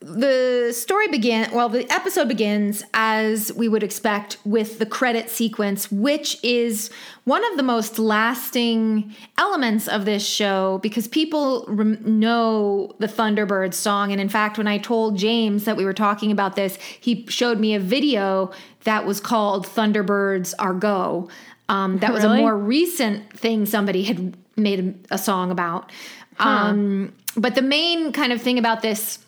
[0.00, 5.90] the story begin well the episode begins as we would expect with the credit sequence
[5.90, 6.88] which is
[7.24, 13.74] one of the most lasting elements of this show because people rem- know the thunderbirds
[13.74, 14.12] song.
[14.12, 17.58] And in fact when i told james that we were talking about this he showed
[17.58, 18.52] me a video
[18.84, 21.28] that was called thunderbirds are go.
[21.68, 22.38] Um, that was Really?
[22.38, 25.90] a more recent thing somebody had made a, a song about.
[26.38, 29.18] Um, but the main kind of thing about this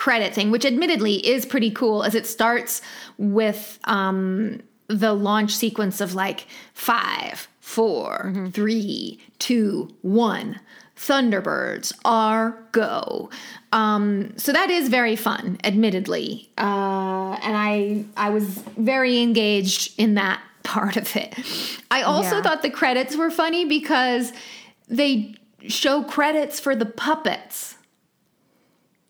[0.00, 2.80] credit thing, which admittedly is pretty cool, as it starts
[3.18, 4.58] with um,
[4.88, 10.58] the launch sequence of like five, four, three, two, one.
[10.96, 13.28] Thunderbirds are go.
[13.72, 18.44] Um, so that is very fun, admittedly, uh, and I I was
[18.78, 21.34] very engaged in that part of it.
[21.90, 22.42] I also Yeah.
[22.42, 24.32] thought the credits were funny because
[24.88, 25.34] they
[25.68, 27.76] show credits for the puppets.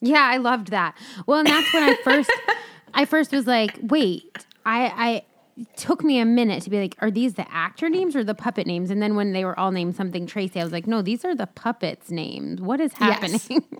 [0.01, 0.97] Yeah, I loved that.
[1.27, 2.31] Well, and that's when I first,
[2.95, 7.11] I first was like, wait, I, I took me a minute to be like, are
[7.11, 8.91] these the actor names or the puppet names?
[8.91, 11.35] And then when they were all named something Tracy, I was like, no, these are
[11.35, 12.61] the puppets' names.
[12.61, 13.41] What is happening?
[13.49, 13.61] Yes.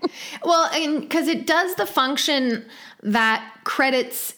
[0.43, 2.65] Well, because it does the function
[3.01, 4.35] that credits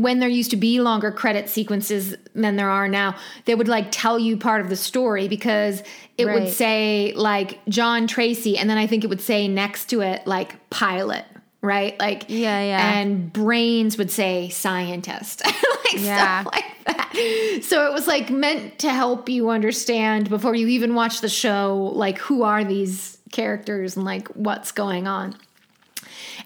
[0.00, 3.14] when there used to be longer credit sequences than there are now,
[3.44, 5.82] they would like tell you part of the story because
[6.16, 10.00] it would say like John Tracy, and then I think it would say next to
[10.00, 11.24] it like pilot,
[11.60, 11.98] right?
[11.98, 12.92] Like Yeah, yeah.
[12.94, 16.40] and brains would say scientist, like Yeah.
[16.42, 17.60] stuff like that.
[17.62, 21.92] So it was like meant to help you understand before you even watch the show,
[21.94, 25.34] like who are these characters and like what's going on.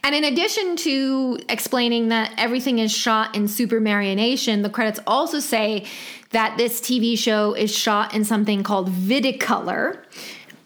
[0.06, 5.40] And in addition to explaining that everything is shot in super marionation, the credits also
[5.40, 5.84] say
[6.30, 9.98] that this TV show is shot in something called Vidicolor.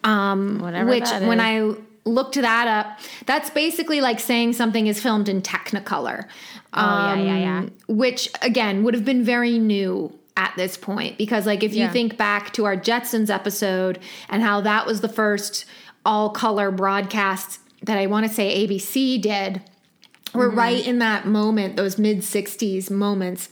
[0.05, 1.41] Um, Whatever which, when.
[1.41, 1.73] I
[2.05, 6.27] looked that up, that's basically like saying something is filmed in Technicolor.
[6.75, 7.59] Oh, yeah, yeah, yeah.
[7.61, 11.85] Um, Which, again, would have been very new at this point because, like, if you
[11.85, 11.93] Yeah.
[11.93, 15.65] think back to our Jetsons episode and how that was the first
[16.05, 19.63] all color broadcast that I want to say ABC did,
[20.35, 20.59] we're Mm-hmm.
[20.59, 23.49] right in that moment, those mid 60s moments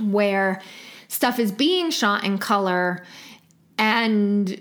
[0.00, 0.60] where
[1.08, 3.04] stuff is being shot in color
[3.78, 4.60] and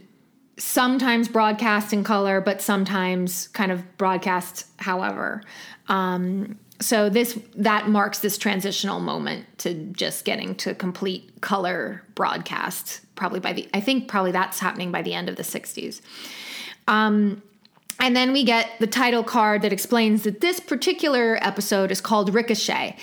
[0.58, 5.44] sometimes broadcast in color, but sometimes kind of broadcast however.
[5.88, 13.02] Um, so this that marks this transitional moment to just getting to complete color broadcast
[13.16, 16.02] probably by the i think probably that's happening by the end of the 60s
[16.88, 17.42] um,
[18.00, 22.34] and then we get the title card that explains that this particular episode is called
[22.34, 22.96] ricochet.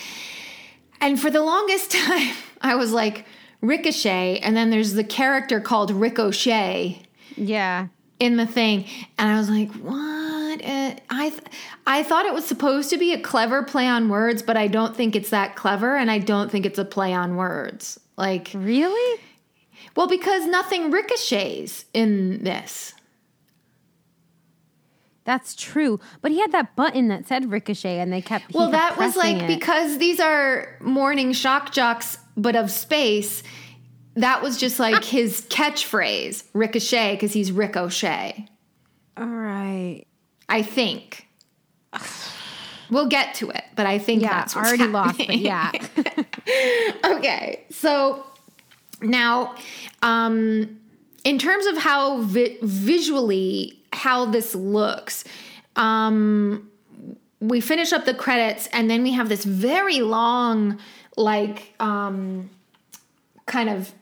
[1.00, 3.26] And for the longest time i was like
[3.60, 7.02] ricochet and then there's the character called ricochet
[7.36, 7.88] Yeah.
[8.20, 8.86] in the thing.
[9.18, 10.64] And i was like what?
[10.64, 11.42] Uh, i th-
[11.86, 14.94] i thought it was supposed to be a clever play on words but i don't
[14.96, 17.98] think it's that clever and i don't think it's a play on words.
[18.16, 19.20] Like Really?
[19.96, 22.93] well because nothing ricochets in this
[25.24, 26.00] That's true.
[26.20, 29.16] But he had that button that said ricochet and they kept well kept that was
[29.16, 29.46] like it.
[29.48, 33.42] because these are morning shock jocks but of space
[34.16, 38.46] that was just like his catchphrase ricochet because he's ricochet
[39.16, 40.04] All right.
[40.48, 41.26] i think
[42.90, 45.72] we'll get to it but i think Yeah, that's what's already lost, but yeah.
[47.04, 48.24] okay so
[49.00, 49.54] now
[50.02, 50.78] um
[51.24, 55.24] in terms of how vi- visually how this looks
[55.76, 56.70] um
[57.40, 60.78] we finish up the credits and then we have this very long
[61.16, 62.48] like um
[63.46, 63.92] kind of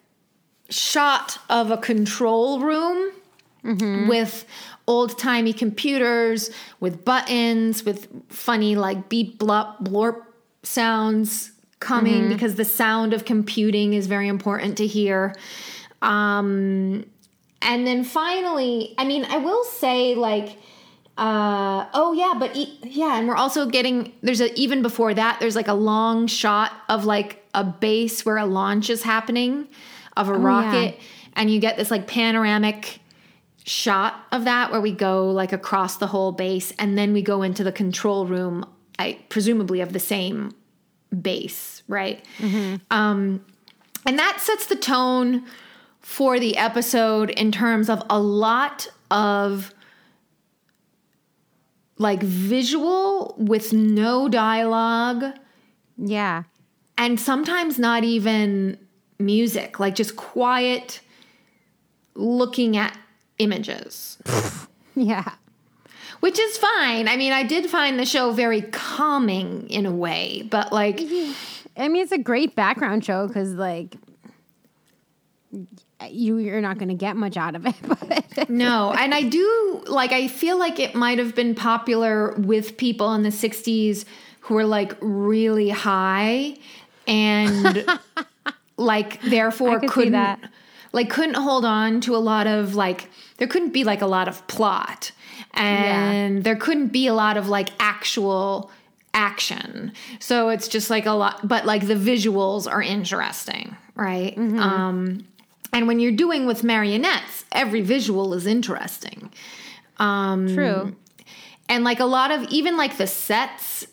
[0.71, 3.13] shot of a control room
[4.09, 4.45] with
[4.89, 6.51] old timey computers,
[6.81, 10.21] with buttons, with funny like beep blop blorp
[10.65, 15.33] sounds coming because the sound of computing is very important to hear.
[16.03, 17.07] Um,
[17.63, 20.59] and then finally, I mean, I will say like,
[21.17, 25.39] uh, oh yeah, but e- yeah, and we're also getting there's a even before that
[25.41, 29.69] there's like a long shot of like a base where a launch is happening
[30.17, 30.99] of a rocket,
[31.35, 32.99] and you get this like panoramic
[33.65, 37.43] shot of that where we go like across the whole base and then we go
[37.43, 38.67] into the control room
[38.99, 40.51] I presumably of the same
[41.21, 42.25] base right?
[42.91, 43.45] Um
[44.05, 45.45] and that sets the tone
[46.13, 49.73] for the episode in terms of a lot of
[51.97, 55.25] like visual with no dialogue
[55.97, 56.43] Yeah.
[56.99, 58.77] and sometimes not even
[59.19, 61.01] music like just quiet
[62.15, 62.95] looking at
[63.39, 64.19] images
[64.95, 65.33] Yeah.
[66.21, 67.09] which is fine.
[67.09, 71.89] I mean, I did find the show very calming in a way, but like, I
[71.89, 73.97] mean, it's a great background show because, like,
[76.11, 77.75] you you're not going to get much out of it.
[78.35, 78.93] But no.
[78.93, 83.23] And I do like, I feel like it might have been popular with people in
[83.23, 84.05] the 60s
[84.41, 86.57] who were like really high
[87.07, 87.87] and
[88.77, 90.41] like, therefore could couldn't that.
[90.93, 94.29] Like couldn't hold on to a lot of like there couldn't be like a lot
[94.29, 95.13] of plot
[95.55, 98.71] and there couldn't be a lot of like actual
[99.15, 99.93] action.
[100.21, 104.37] So it's just like a lot but like the visuals are interesting, right?
[104.37, 105.27] Um
[105.73, 109.33] and when you're doing with marionettes, every visual is interesting.
[109.99, 110.97] Um true.
[111.69, 113.87] and like a lot of even like the sets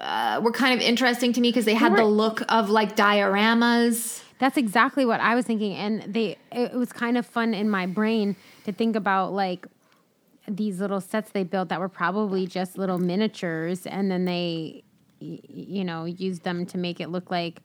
[0.00, 4.22] uh, were kind of interesting to me because they had the look of like dioramas.
[4.38, 7.86] That's exactly what I was thinking, and they it was kind of fun in my
[7.86, 9.66] brain to think about like
[10.48, 14.82] these little sets they built that were probably just little miniatures, and then they
[15.20, 17.60] you know used them to make it look like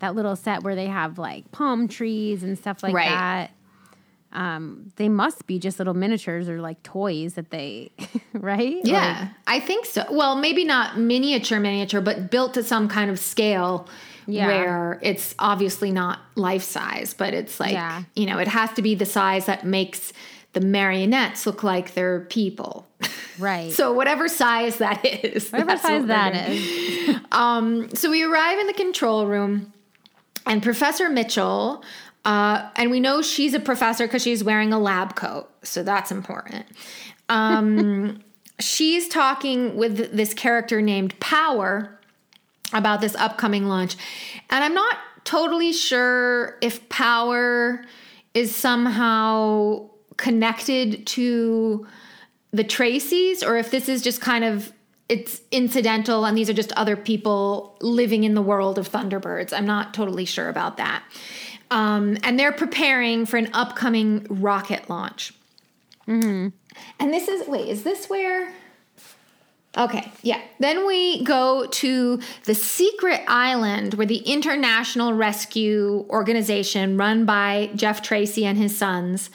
[0.00, 3.08] that little set where they have like palm trees and stuff like Right.
[3.08, 3.50] that.
[4.32, 7.90] Um, they must be just little miniatures or like toys that they,
[8.34, 8.76] right?
[8.84, 10.04] Yeah, I think so.
[10.10, 13.88] Well, maybe not miniature, miniature, but built to some kind of scale
[14.26, 14.46] Yeah.
[14.48, 18.02] where it's obviously not life size, but it's like, Yeah.
[18.14, 20.12] you know, it has to be the size that makes
[20.52, 22.86] the marionettes look like they're people.
[23.38, 23.72] Right.
[23.80, 25.50] so, whatever size that is.
[25.50, 27.16] Whatever size what that is.
[27.32, 29.72] Um, so we arrive in the control room,
[30.46, 31.84] and Professor Mitchell,
[32.24, 36.10] uh, and we know she's a professor because she's wearing a lab coat, so that's
[36.10, 36.66] important.
[37.28, 38.22] Um,
[38.60, 42.00] she's talking with this character named Power
[42.72, 43.96] about this upcoming launch,
[44.50, 47.84] and I'm not totally sure if Power
[48.34, 51.86] is somehow connected to
[52.52, 54.72] the Tracys or if this is just kind of
[55.08, 59.52] it's incidental and these are just other people living in the world of Thunderbirds.
[59.52, 61.04] I'm not totally sure about that.
[61.70, 65.32] Um, and they're preparing for an upcoming rocket launch.
[66.98, 68.52] And this is wait, is this where?
[69.76, 70.40] Okay, yeah.
[70.58, 78.00] Then we go to the secret island where the International Rescue Organization, run by Jeff
[78.00, 79.28] Tracy and his sons,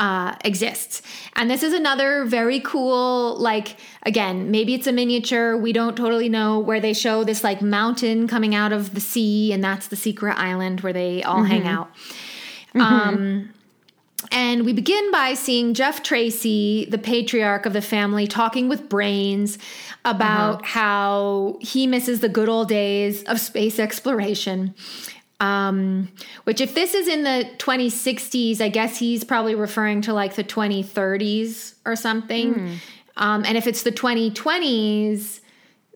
[0.00, 1.02] uh, exists.
[1.36, 5.56] And this is another very cool, like, again, maybe it's a miniature.
[5.58, 9.52] We don't totally know where they show this, like, mountain coming out of the sea,
[9.52, 11.90] and that's the secret island where they all hang out.
[12.74, 13.50] Um,
[14.32, 19.58] and we begin by seeing Jeff Tracy, the patriarch of the family, talking with Brains
[20.04, 24.74] about how he misses the good old days of space exploration.
[25.40, 26.12] Um,
[26.44, 30.44] which, if this is in the 2060s, I guess he's probably referring to like the
[30.44, 32.78] 2030s or something.
[33.16, 35.40] Um, and if it's the 2020s,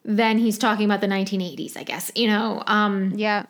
[0.04, 2.62] then he's talking about the 1980s, I guess, you know.
[2.66, 3.44] Um, Yeah.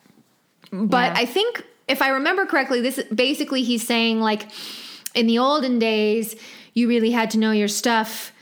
[0.73, 1.15] but Yeah.
[1.17, 4.49] I think if I remember correctly, this basically he's saying like
[5.15, 6.35] in the olden days,
[6.75, 8.33] you really had to know your stuff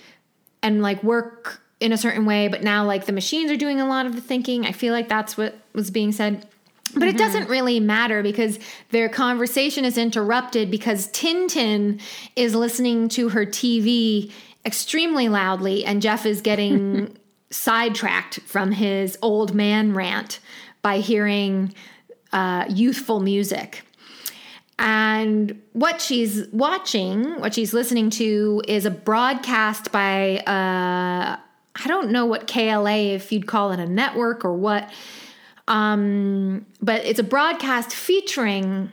[0.62, 3.86] and like work in a certain way, but now like the machines are doing a
[3.86, 4.64] lot of the thinking.
[4.64, 6.46] I feel like that's what was being said.
[6.94, 8.58] But it doesn't really matter because
[8.90, 12.00] their conversation is interrupted because Tintin
[12.36, 14.30] is listening to her TV
[14.64, 17.16] extremely loudly and Jeff is getting
[17.50, 20.40] sidetracked from his old man rant
[20.82, 21.74] by hearing
[22.32, 23.84] uh, youthful music.
[24.78, 32.10] And what she's watching, what she's listening to, is a broadcast by, uh, I don't
[32.10, 34.90] know what KLA, if you'd call it a network or what,
[35.68, 38.92] um, but it's a broadcast featuring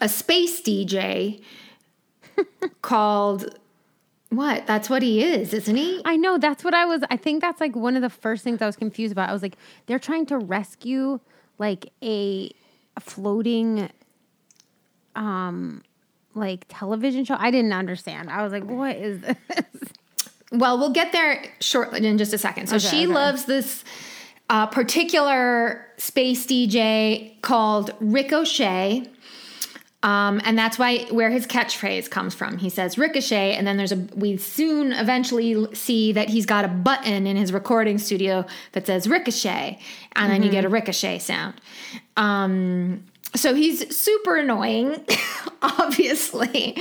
[0.00, 1.42] a space DJ
[2.82, 3.58] called
[4.30, 4.66] what?
[4.66, 6.02] That's what he is, isn't he?
[6.04, 7.02] I know that's what I was.
[7.10, 9.30] I think that's like one of the first things I was confused about.
[9.30, 9.56] I was like,
[9.86, 11.20] they're trying to rescue
[11.58, 12.50] like a,
[12.98, 13.88] floating,
[15.14, 15.82] um,
[16.34, 17.36] like television show.
[17.38, 18.28] I didn't understand.
[18.28, 19.36] I was like, what is this?
[20.52, 22.68] Well, we'll get there shortly in just a second.
[22.68, 23.06] So Okay, she okay.
[23.06, 23.84] loves this
[24.48, 29.08] uh, particular space DJ called Ricochet.
[30.02, 32.58] Um, and that's why where his catchphrase comes from.
[32.58, 33.96] He says Ricochet, and then there's a.
[34.14, 39.08] We soon eventually see that he's got a button in his recording studio that says
[39.08, 39.80] Ricochet,
[40.14, 41.54] and then you get a ricochet sound.
[42.16, 45.04] Um, so he's super annoying,
[45.62, 46.76] obviously.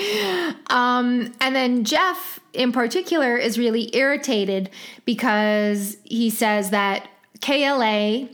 [0.69, 4.69] Um, and then Jeff, in particular, is really irritated
[5.05, 7.07] because he says that
[7.41, 8.29] KLA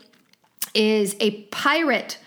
[0.73, 2.17] is a pirate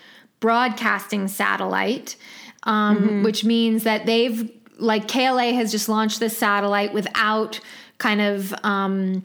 [0.40, 2.16] broadcasting satellite,
[2.64, 7.60] um, which means that they've, like, KLA has just launched this satellite without
[7.98, 8.54] kind of.
[8.64, 9.24] Um,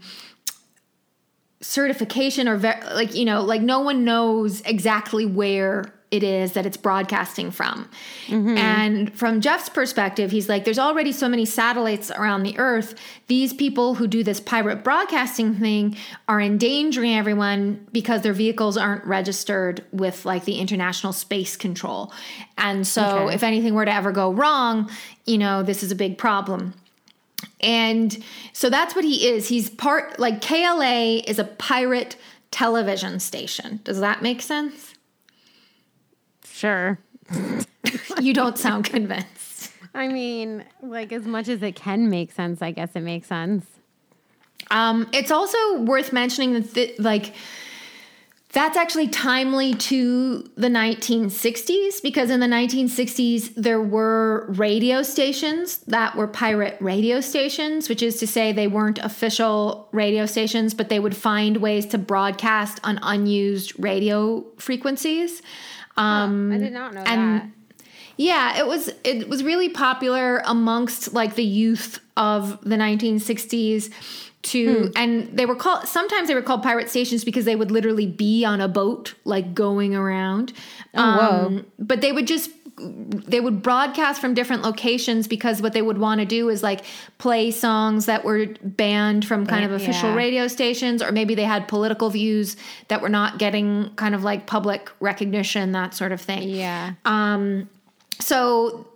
[1.61, 6.65] certification or ver- like you know like no one knows exactly where it is that
[6.65, 7.89] it's broadcasting from
[8.27, 8.57] mm-hmm.
[8.57, 12.95] and from jeff's perspective he's like there's already so many satellites around the earth
[13.27, 15.95] these people who do this pirate broadcasting thing
[16.27, 22.11] are endangering everyone because their vehicles aren't registered with like the international space control
[22.57, 23.35] and so Okay.
[23.35, 24.89] if anything were to ever go wrong
[25.25, 26.73] you know this is a big problem
[27.61, 28.21] and
[28.53, 29.47] so that's what he is.
[29.47, 32.15] He's part like KLA is a pirate
[32.51, 33.79] television station.
[33.83, 34.88] Does that make sense?
[36.59, 36.99] Sure.
[38.19, 39.71] You don't sound convinced.
[39.93, 43.65] I mean, like as much as it can make sense, I guess it makes sense.
[44.69, 47.33] Um, it's also worth mentioning that th- like
[48.51, 56.15] that's actually timely to the 1960s because in the 1960s there were radio stations that
[56.15, 60.99] were pirate radio stations, which is to say they weren't official radio stations, but they
[60.99, 65.41] would find ways to broadcast on unused radio frequencies.
[65.99, 67.49] Um, I did not know and- that.
[68.17, 73.91] yeah, it was it was really popular amongst like the youth of the 1960s
[74.41, 78.07] to and they were called sometimes they were called pirate stations because they would literally
[78.07, 80.53] be on a boat like going around.
[80.93, 81.65] Oh, whoa.
[81.77, 82.49] But they would just
[82.81, 86.81] they would broadcast from different locations because what they would want to do is like
[87.17, 90.15] play songs that were banned from kind of official Yeah.
[90.15, 92.55] radio stations or maybe they had political views
[92.87, 96.49] that were not getting kind of like public recognition that sort of thing.
[96.49, 96.93] Yeah.
[97.05, 97.69] Um,
[98.19, 98.87] so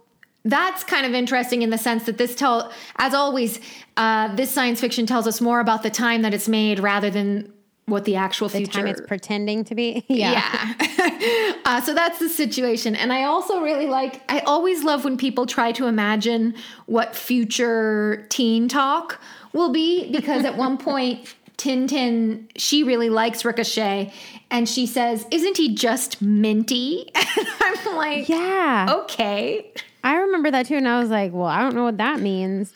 [0.45, 3.59] that's kind of interesting in the sense that this tell, as always,
[3.95, 7.52] uh, this science fiction tells us more about the time that it's made rather than
[7.85, 8.71] what the actual the future.
[8.71, 10.05] time it's pretending to be.
[10.13, 10.73] Yeah.
[10.79, 11.53] Yeah.
[11.65, 12.95] uh, so that's the situation.
[12.95, 16.55] And I also really like, I always love when people try to imagine
[16.85, 19.19] what future teen talk
[19.53, 24.13] will be because at one point, Tintin, she really likes Ricochet
[24.51, 27.09] and she says, Isn't he just minty?
[27.15, 28.87] And I'm like, Yeah.
[29.03, 29.71] Okay.
[30.03, 32.73] I remember that too, and I was like, well, I don't know what that means.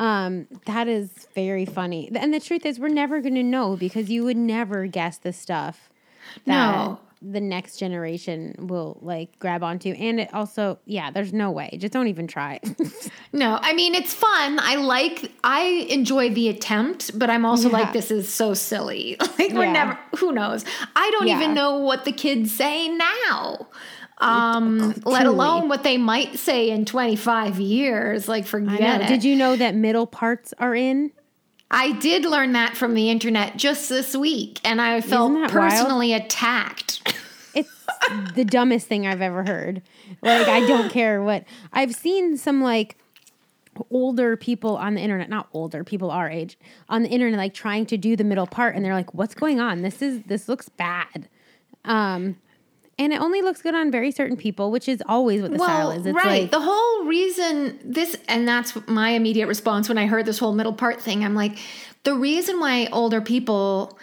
[0.00, 2.10] Um, that is very funny.
[2.14, 5.32] And the truth is, we're never going to know because you would never guess the
[5.32, 5.90] stuff
[6.46, 6.98] that No.
[7.20, 9.90] the next generation will like grab onto.
[9.92, 11.76] And it also, yeah, there's no way.
[11.78, 12.60] Just don't even try.
[13.32, 14.58] No, I mean it's fun.
[14.60, 17.78] I like I enjoy the attempt, but I'm also Yeah.
[17.78, 19.16] like this is so silly.
[19.38, 19.72] Like we're Yeah.
[19.72, 20.64] never who knows.
[20.96, 21.36] I don't Yeah.
[21.40, 23.68] even know what the kids say now.
[24.20, 28.28] Um let alone what they might say in 25 years.
[28.28, 29.08] Like forget it.
[29.08, 31.10] Did you know that middle parts are in?
[31.70, 35.52] I did learn that from the internet just this week and I felt Isn't wild?
[35.52, 37.16] personally attacked.
[37.52, 37.68] It's
[38.36, 39.82] the dumbest thing I've ever heard.
[40.22, 42.96] Like I don't care what I've seen some like
[43.90, 46.56] older people on the internet, not older, people our age,
[46.88, 49.58] on the internet like trying to do the middle part and they're like, What's going
[49.60, 49.82] on?
[49.82, 51.28] This is this looks bad.
[51.84, 52.36] Um
[53.00, 55.90] and it only looks good on very certain people, which is always what the style
[55.90, 56.04] is.
[56.04, 56.42] It's right.
[56.42, 60.52] like the whole reason this, and that's my immediate response when I heard this whole
[60.52, 61.24] middle part thing.
[61.24, 61.58] I'm like,
[62.02, 63.98] the reason why older people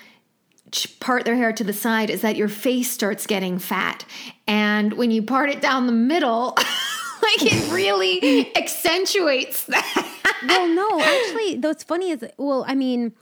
[0.99, 4.03] part their hair to the side is that your face starts getting fat.
[4.47, 6.55] And when you part it down the middle,
[7.21, 10.11] like it really accentuates that.
[10.47, 13.13] well, no, actually, though it's funny is well, I mean,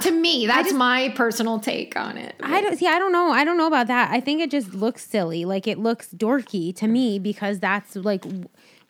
[0.00, 2.34] to me, that's my personal take on it.
[2.42, 2.86] I don't see.
[2.86, 3.30] I don't know.
[3.30, 4.10] I don't know about that.
[4.10, 5.44] I think it just looks silly.
[5.44, 8.24] Like it looks dorky to me because that's like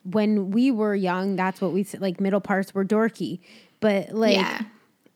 [0.04, 1.36] when we were young.
[1.36, 2.20] That's what we like.
[2.20, 3.40] Middle parts were dorky,
[3.80, 4.62] but like yeah.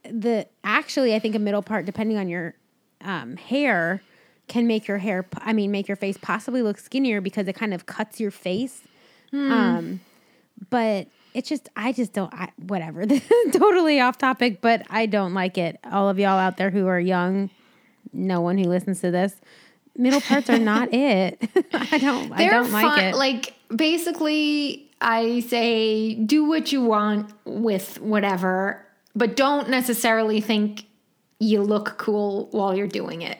[0.05, 2.55] the actually, I think a middle part, depending on your
[3.01, 4.03] um, hair,
[4.49, 5.27] can make your hair.
[5.39, 8.83] I mean, make your face possibly look skinnier because it kind of cuts your face.
[9.33, 10.01] Um,
[10.71, 12.33] but it's just I just don't.
[12.35, 13.07] I, whatever.
[13.11, 15.79] This is totally off topic, but I don't like it.
[15.91, 17.51] All of y'all out there who are young,
[18.13, 19.35] no one who listens to this.
[19.97, 21.41] Middle parts are not it.
[21.73, 22.33] I don't.
[22.33, 23.05] I They're don't like fun.
[23.05, 23.15] it.
[23.17, 30.85] Like basically, I say do what you want with whatever, but don't necessarily think
[31.39, 33.39] you look cool while you're doing it.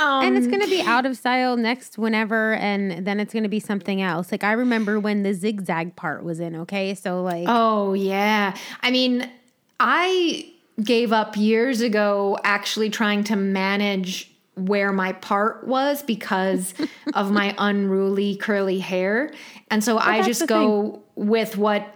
[0.00, 3.42] Um, and it's going to be out of style next whenever, and then it's going
[3.42, 4.32] to be something else.
[4.32, 6.56] Like I remember when the zigzag part was in.
[6.56, 9.30] Okay, so like, oh yeah, I mean,
[9.78, 16.74] I gave up years ago actually trying to manage where my part was because
[17.14, 19.32] of my unruly curly hair.
[19.70, 21.86] And so I just go with what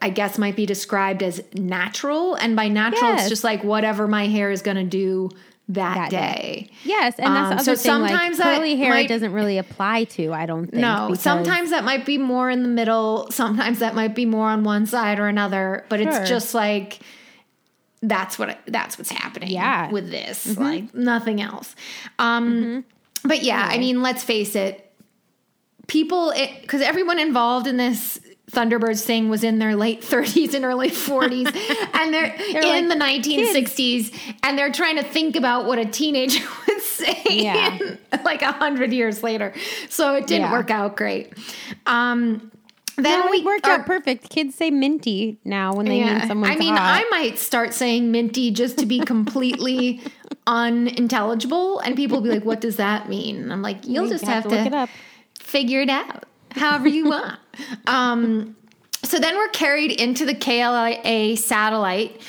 [0.00, 2.34] I guess might be described as natural.
[2.34, 3.20] And by natural, Yes.
[3.22, 5.30] it's just like whatever my hair is going to do
[5.68, 6.68] that, That day.
[6.68, 6.70] day.
[6.84, 8.00] yes, and that's Um, so thing.
[8.02, 10.32] Like sometimes that curly hair might- doesn't really apply to.
[10.32, 10.74] I don't think.
[10.82, 13.28] No, because- sometimes that might be more in the middle.
[13.30, 15.84] Sometimes that might be more on one side or another.
[15.88, 16.10] But Sure.
[16.20, 16.98] it's just like
[18.02, 19.50] that's what that's what's happening.
[19.50, 19.90] Yeah.
[19.90, 21.74] with this, like nothing else.
[22.18, 22.84] Um,
[23.24, 24.92] But yeah, I mean, let's face it.
[25.86, 28.18] People, because everyone involved in this
[28.54, 31.46] Thunderbirds thing was in their late 30s and early 40s,
[31.94, 36.44] and they're, in like, the 1960s, and they're trying to think about what a teenager
[36.68, 37.78] would say Yeah.
[38.24, 39.52] like a hundred years later.
[39.88, 40.52] So it didn't Yeah.
[40.52, 41.32] work out great.
[41.86, 42.50] Um,
[42.96, 44.30] then No, we it worked are- out perfect.
[44.30, 46.18] Kids say minty now when they yeah.
[46.20, 47.02] mean someone's I mean, hot.
[47.04, 50.00] I might start saying minty just to be completely
[50.46, 54.10] unintelligible, and people will be like, "What does that mean?" And I'm like, "You'll You
[54.10, 54.88] just have, to, look it up.
[55.40, 56.24] figure it out,
[56.54, 57.38] however you want."
[57.86, 58.56] um,
[59.02, 62.20] so then we're carried into the KLA satellite,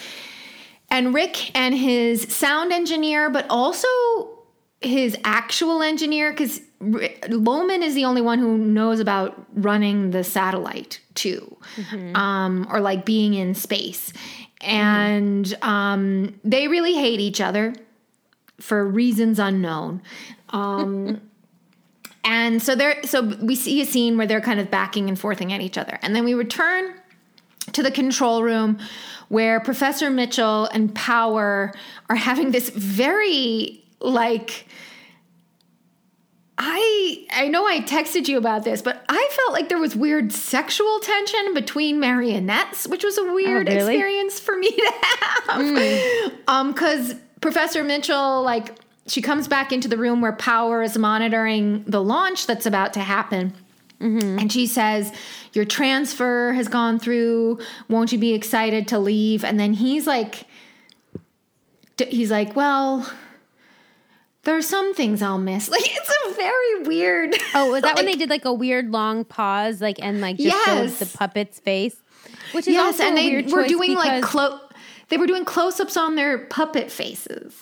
[0.89, 3.88] and Rick and his sound engineer, but also
[4.82, 6.61] his actual engineer, because
[7.30, 11.57] Loman is the only one who knows about running the satellite too,
[12.13, 14.13] um, or like being in space.
[14.61, 17.73] And um, they really hate each other
[18.59, 20.01] for reasons unknown.
[20.49, 21.21] Um,
[22.26, 25.53] and so there, so we see a scene where they're kind of backing and forthing
[25.53, 26.93] at each other, and then we return
[27.71, 28.80] to the control room
[29.30, 31.73] where Professor Mitchell and Power
[32.09, 34.67] are having this very like
[36.57, 40.32] I I know I texted you about this, but I felt like there was weird
[40.32, 43.95] sexual tension between marionettes, which was a weird really?
[43.95, 46.32] experience for me to have.
[46.47, 48.76] Um, because Professor Mitchell, like,
[49.07, 52.99] she comes back into the room where Power is monitoring the launch that's about to
[53.01, 53.53] happen.
[54.01, 54.39] Mm-hmm.
[54.39, 55.13] And she says,
[55.53, 57.59] Your transfer has gone through.
[57.87, 59.43] Won't you be excited to leave?
[59.45, 60.45] And then he's like,
[62.09, 63.09] He's like, Well,
[64.43, 65.69] there are some things I'll miss.
[65.75, 67.35] Like, it's a very weird.
[67.53, 70.47] Oh, was that when they did like a weird long pause, like and like just
[70.47, 70.65] Yes.
[70.99, 71.95] showed the puppet's face?
[72.51, 74.59] Which is Yes, also and they were doing like close.
[75.09, 77.55] They were doing close-ups on their puppet faces.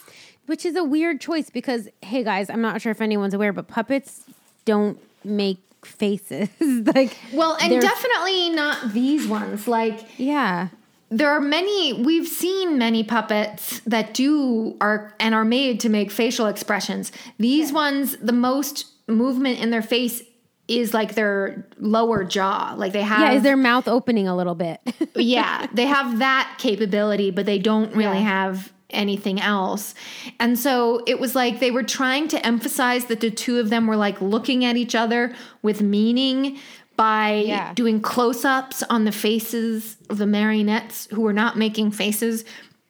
[0.45, 3.67] Which is a weird choice because hey guys, I'm not sure if anyone's aware, but
[3.67, 4.23] puppets
[4.65, 6.49] don't make faces.
[6.61, 9.67] like Well, and definitely not these ones.
[9.67, 10.69] Like yeah,
[11.09, 16.09] there are many we've seen many puppets that do are and are made to make
[16.11, 20.23] facial expressions these ones the most movement in their face
[20.67, 24.55] is like their lower jaw like they have Yeah, is their mouth opening a little
[24.55, 24.79] bit?
[25.15, 28.45] yeah, they have that capability, but they don't really Yeah.
[28.45, 29.93] have anything else.
[30.39, 33.87] And so it was like they were trying to emphasize that the two of them
[33.87, 36.57] were like looking at each other with meaning
[36.95, 37.73] by Yeah.
[37.73, 42.45] doing close ups on the faces of the marionettes who were not making faces.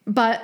[0.06, 0.42] But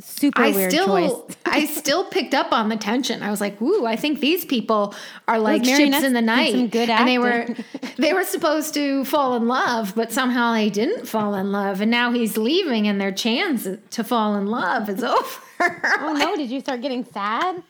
[0.00, 1.36] Super I weird still, choice.
[1.46, 3.22] I still picked up on the tension.
[3.22, 4.92] I was like, "Ooh, I think these people
[5.28, 7.46] are like ships in the night." good and they were,
[7.96, 11.80] they were supposed to fall in love, but somehow they didn't fall in love.
[11.80, 15.40] And now he's leaving, and their chance to fall in love is over.
[15.60, 17.62] Oh no, did you start getting sad?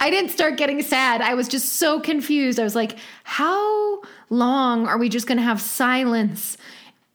[0.00, 1.20] I didn't start getting sad.
[1.20, 2.58] I was just so confused.
[2.58, 6.56] I was like, "How long are we just going to have silence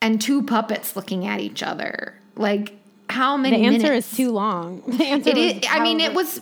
[0.01, 2.13] and two puppets looking at each other?
[2.37, 2.73] Like,
[3.09, 4.11] how many?" The answer minutes?
[4.11, 4.81] is too long.
[4.97, 5.63] The answer It is.
[5.69, 6.41] I mean, it was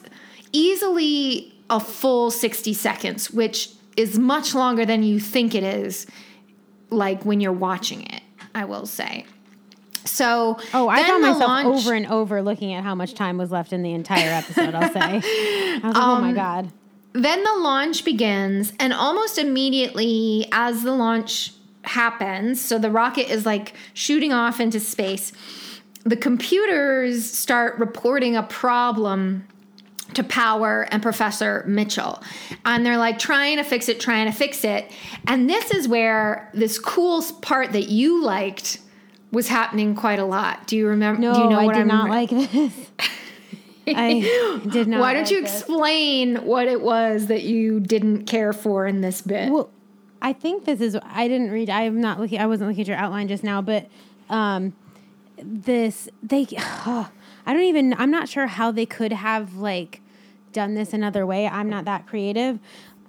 [0.51, 6.05] easily a full 60 seconds, which is much longer than you think it is,
[6.89, 8.21] like when you're watching it,
[8.55, 9.25] I will say.
[10.05, 13.51] So, Oh, I found myself launch- over and over looking at how much time was
[13.51, 14.75] left in the entire episode.
[14.75, 16.71] I'll say, I was like, oh Um, my god.
[17.13, 21.53] Then the launch begins, and almost immediately as the launch
[21.83, 25.31] happens, so the rocket is like shooting off into space,
[26.03, 29.47] the computers start reporting a problem
[30.13, 32.21] to Power and Professor Mitchell.
[32.65, 34.91] And they're like trying to fix it, trying to fix it.
[35.27, 38.79] And this is where this cool part that you liked
[39.31, 40.67] was happening quite a lot.
[40.67, 41.21] Do you remember?
[41.21, 42.73] No, do you know I what did I'm not like this.
[43.87, 45.01] I did not.
[45.01, 45.61] Why don't like you this.
[45.61, 49.51] explain what it was that you didn't care for in this bit?
[49.51, 49.69] Well,
[50.21, 50.97] I think this is.
[51.03, 51.69] I didn't read.
[51.69, 52.39] I'm not looking.
[52.39, 53.89] I wasn't looking at your outline just now, but
[54.29, 54.73] um,
[55.45, 56.47] this they.
[57.45, 57.93] I don't even.
[57.95, 60.01] I'm not sure how they could have like
[60.53, 61.47] done this another way.
[61.47, 62.59] I'm not that creative,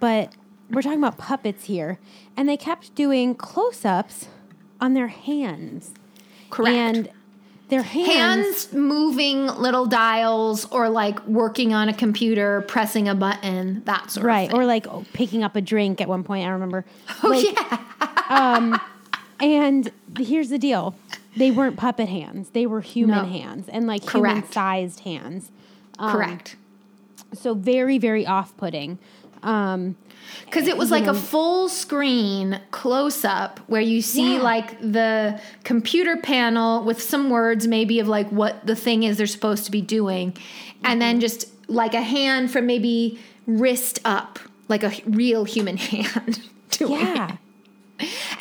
[0.00, 0.32] but
[0.70, 1.98] we're talking about puppets here,
[2.36, 4.28] and they kept doing close-ups
[4.80, 5.92] on their hands.
[6.50, 6.76] Correct.
[6.76, 7.10] And
[7.68, 13.82] their hands, hands moving little dials or like working on a computer, pressing a button,
[13.86, 14.58] that sort right, of thing.
[14.58, 14.64] Right.
[14.64, 16.46] or like oh, picking up a drink at one point.
[16.46, 16.84] I remember.
[17.22, 17.80] oh, Like, yeah.
[18.26, 18.80] Um,
[19.40, 20.94] And here's the deal:
[21.36, 23.24] they weren't puppet hands; they were human No.
[23.24, 25.50] hands and like human-sized hands.
[25.98, 26.56] Um, Correct.
[27.34, 28.98] So very, very off-putting.
[29.42, 29.96] Um,
[30.46, 34.42] Because it was like a full screen close up where you see Yeah.
[34.42, 39.26] like the computer panel with some words, maybe of like what the thing is they're
[39.26, 40.34] supposed to be doing.
[40.82, 46.40] And then just like a hand from maybe wrist up, like a real human hand
[46.70, 47.38] doing yeah, it.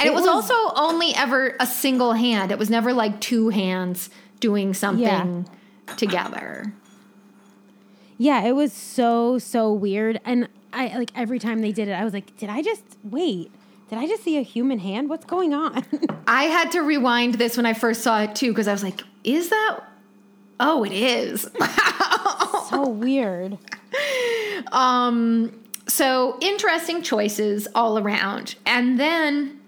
[0.04, 2.52] And it, was, was- also only ever a single hand.
[2.52, 5.48] It was never like two hands doing something
[5.98, 6.74] together.
[8.18, 8.44] yeah.
[8.44, 12.14] It was so so weird, and I like every time they did it, I was
[12.14, 13.52] like, "Did I just wait?
[13.90, 15.10] Did I just see a human hand?
[15.10, 15.86] What's going on?"
[16.28, 19.02] I had to rewind this when I first saw it too because I was like,
[19.24, 19.80] is that?
[20.60, 21.48] Oh, it is.
[22.70, 23.58] so weird.
[24.72, 25.52] Um,
[25.88, 28.56] so interesting choices all around.
[28.66, 29.60] And then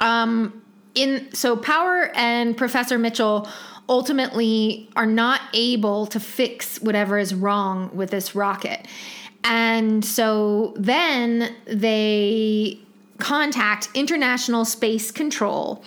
[0.00, 0.62] um
[0.94, 3.48] in so Power and Professor Mitchell
[3.88, 8.86] ultimately are not able to fix whatever is wrong with this rocket.
[9.44, 12.80] And so then they
[13.18, 15.84] contact International Space Control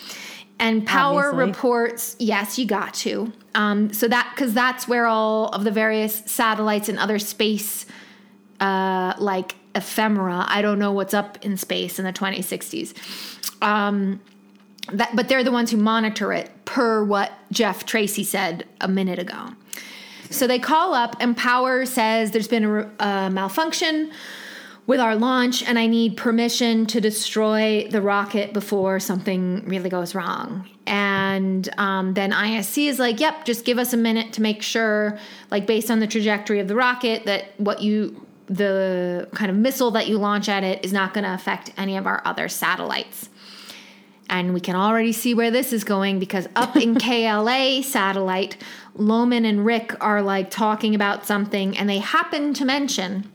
[0.59, 1.45] and Power Obviously.
[1.45, 3.31] reports, yes, you got to.
[3.55, 7.85] Um, so that because that's where all of the various satellites and other space
[8.59, 10.45] uh, like ephemera.
[10.47, 12.93] I don't know what's up in space in the 2060s.
[13.61, 14.21] Um,
[14.91, 19.19] that, but they're the ones who monitor it, per what Jeff Tracy said a minute
[19.19, 19.49] ago.
[20.29, 24.11] So they call up, and Power says there's been a, a malfunction
[24.85, 30.15] with our launch, and I need permission to destroy the rocket before something really goes
[30.15, 30.67] wrong.
[30.87, 35.19] And um, then ISC is like, yep, just give us a minute to make sure,
[35.51, 39.91] like based on the trajectory of the rocket, that what you, the kind of missile
[39.91, 43.29] that you launch at it is not going to affect any of our other satellites.
[44.29, 48.57] And we can already see where this is going because up in KLA satellite,
[48.95, 53.31] Loman and Rick are like talking about something, and they happen to mention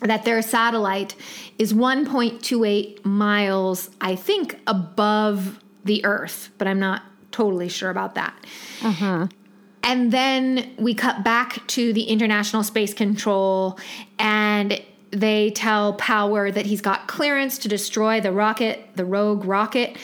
[0.00, 1.14] that their satellite
[1.58, 8.34] is 1.28 miles, I think, above the Earth, but I'm not totally sure about that.
[8.82, 9.28] Uh-huh.
[9.86, 13.78] And then we cut back to the International Space Control,
[14.18, 14.82] and
[15.12, 19.96] they tell Power that he's got clearance to destroy the rocket, the rogue rocket.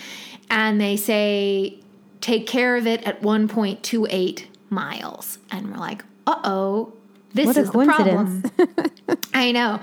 [0.49, 1.81] And they say,
[2.21, 5.39] take care of it at 1.28 miles.
[5.51, 6.93] And we're like, uh oh,
[7.35, 8.43] this What a is the problem.
[9.35, 9.81] I know.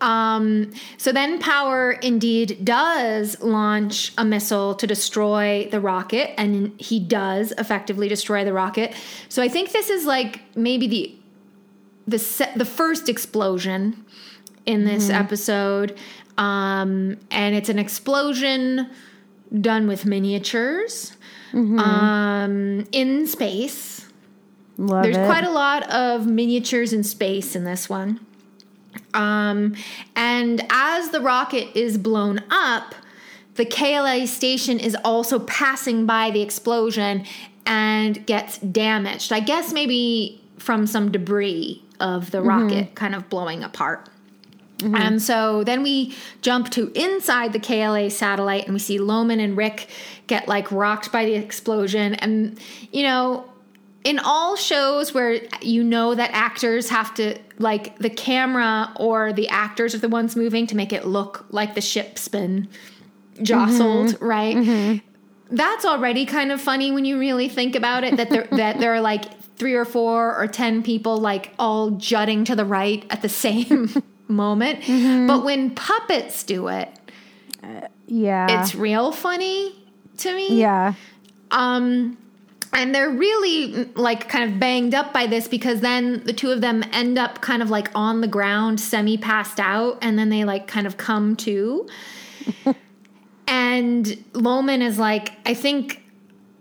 [0.00, 7.00] Um, so then Power indeed does launch a missile to destroy the rocket, and he
[7.00, 8.94] does effectively destroy the rocket.
[9.28, 11.14] So I think this is like maybe the
[12.06, 14.04] the se- the first explosion
[14.66, 15.96] in this episode,
[16.38, 18.88] um, and it's an explosion
[19.60, 21.16] done with miniatures
[21.52, 23.91] um, in space.
[24.82, 25.26] Love There's it.
[25.26, 28.18] quite a lot of miniatures in space in this one.
[29.14, 29.76] Um,
[30.16, 32.96] and as the rocket is blown up,
[33.54, 37.24] the KLA station is also passing by the explosion
[37.64, 39.32] and gets damaged.
[39.32, 44.08] I guess maybe from some debris of the rocket kind of blowing apart.
[44.84, 49.56] And so then we jump to inside the KLA satellite and we see Loman and
[49.56, 49.88] Rick
[50.26, 52.14] get like rocked by the explosion.
[52.14, 52.58] And,
[52.90, 53.51] you know,
[54.04, 59.48] in all shows where you know that actors have to, like, the camera or the
[59.48, 62.68] actors are the ones moving to make it look like the ship's been
[63.42, 64.24] jostled, mm-hmm.
[64.24, 64.56] right?
[64.56, 65.54] Mm-hmm.
[65.54, 68.16] That's already kind of funny when you really think about it.
[68.16, 72.44] That there that there are like three or four or ten people like all jutting
[72.44, 73.90] to the right at the same
[74.28, 74.80] moment.
[74.80, 75.26] Mm-hmm.
[75.26, 76.88] But when puppets do it,
[77.62, 78.62] uh, yeah.
[78.62, 79.74] it's real funny
[80.18, 80.58] to me.
[80.58, 80.94] yeah.
[81.50, 82.16] Um,
[82.72, 86.60] and they're really like kind of banged up by this because then the two of
[86.60, 90.44] them end up kind of like on the ground, semi passed out, and then they
[90.44, 91.86] like kind of come to.
[93.46, 96.02] and Loman is like, I think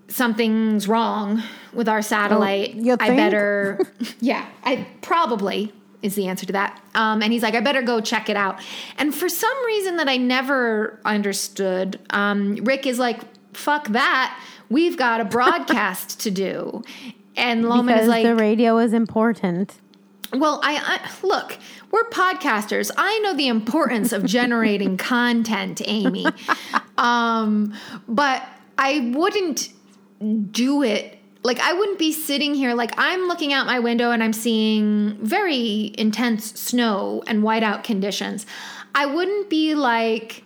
[0.10, 1.42] something's wrong
[1.74, 2.76] with our satellite.
[2.76, 3.80] you I better,
[4.20, 6.82] yeah, I probably is the answer to that.
[6.96, 8.60] Um, and he's like, I better go check it out.
[8.98, 13.22] And for some reason that I never understood, um, Rick is like,
[13.54, 14.38] fuck that.
[14.72, 16.84] We've got a broadcast to do.
[17.36, 19.76] And Loman Because is like, the radio is important.
[20.34, 21.58] well, I, I look,
[21.92, 22.90] we're podcasters.
[22.98, 26.26] I know the importance of generating content, Amy.
[26.98, 27.74] Um,
[28.08, 28.48] but
[28.78, 29.70] I wouldn't
[30.52, 34.24] do it like I wouldn't be sitting here like I'm looking out my window and
[34.24, 38.46] I'm seeing very intense snow and whiteout conditions.
[38.94, 40.44] I wouldn't be like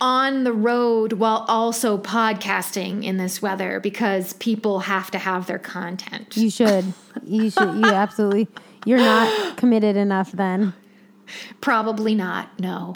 [0.00, 5.58] on the road while also podcasting in this weather because people have to have their
[5.58, 6.36] content.
[6.36, 6.92] You should.
[7.24, 7.74] You should.
[7.74, 8.48] You absolutely.
[8.84, 10.74] You're not committed enough then.
[11.60, 12.58] Probably not.
[12.60, 12.94] No.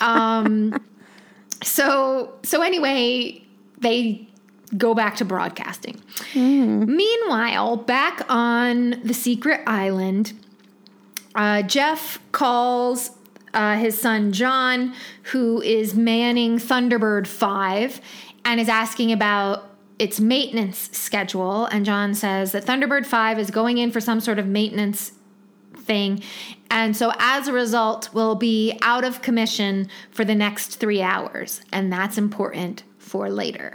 [0.00, 0.82] um,
[1.62, 3.42] so so anyway,
[3.78, 4.28] they
[4.76, 6.00] go back to broadcasting.
[6.34, 10.32] Meanwhile, back on the secret island,
[11.34, 13.10] uh, Jeff calls
[13.54, 14.94] uh, his son John,
[15.24, 18.00] who is manning Thunderbird Five,
[18.44, 21.66] and is asking about its maintenance schedule.
[21.66, 25.12] And John says that Thunderbird Five is going in for some sort of maintenance
[25.76, 26.22] thing.
[26.70, 31.60] And so as a result, will be out of commission for the next three hours.
[31.72, 33.74] And that's important for later.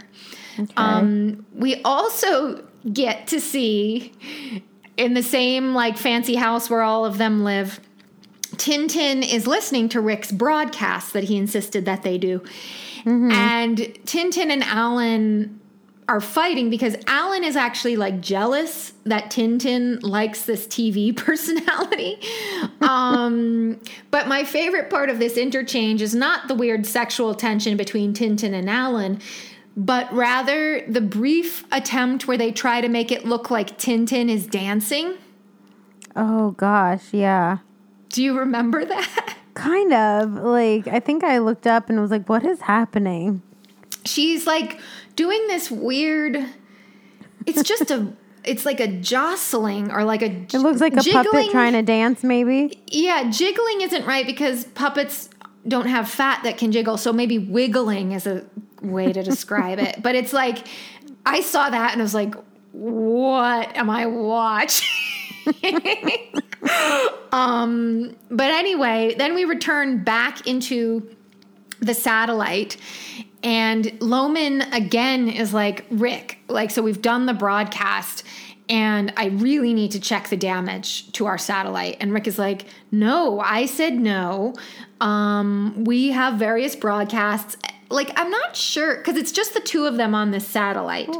[0.78, 4.13] Um, we also get to see
[4.97, 7.80] in the same like fancy house where all of them live.
[8.58, 12.41] Tintin is listening to Rick's broadcast that he insisted that they do.
[13.32, 15.60] And Tintin and Alan
[16.08, 22.20] are fighting because Alan is actually like jealous that Tintin likes this TV personality.
[22.82, 23.80] um,
[24.12, 28.53] but my favorite part of this interchange is not the weird sexual tension between Tintin
[28.53, 29.20] and Alan,
[29.76, 34.45] but rather the brief attempt where they try to make it look like Tintin is
[34.47, 35.16] dancing.
[36.16, 37.58] Oh gosh, yeah.
[38.16, 39.36] Do you remember that?
[39.55, 40.36] Kind of.
[40.36, 43.41] Like I think I looked up and was like, "What is happening?"
[44.05, 44.80] She's like
[45.18, 46.38] doing this weird.
[47.45, 48.07] It's just a.
[48.45, 50.28] It's like a jostling or like a.
[50.28, 52.24] It looks like a puppet trying to dance.
[52.24, 52.80] Maybe.
[52.86, 55.32] Yeah, jiggling isn't right because puppets
[55.68, 56.97] don't have fat that can jiggle.
[56.97, 58.45] So maybe wiggling is a
[58.84, 59.99] way to describe it.
[60.03, 60.68] But it's like
[61.26, 62.36] I saw that and I was like,
[62.72, 64.88] what am I watching?
[67.32, 71.10] um, but anyway, then we return back into
[71.80, 72.78] the satellite
[73.46, 78.24] and Loman again is like, Rick, like, so we've done the broadcast
[78.68, 81.98] and I really need to check the damage to our satellite.
[82.00, 84.56] And Rick is like, no, I said no.
[85.00, 87.56] Um, we have various broadcasts.
[87.91, 91.16] Like, I'm not sure because it's just the two of them on this satellite.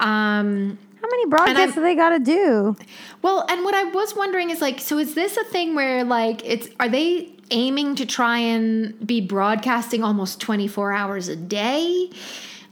[0.00, 2.76] Um, How many broadcasts do they got to do?
[3.20, 6.40] well, and what I was wondering is like, so is this a thing where like
[6.46, 12.08] it's are they aiming to try and be broadcasting almost 24 hours a day?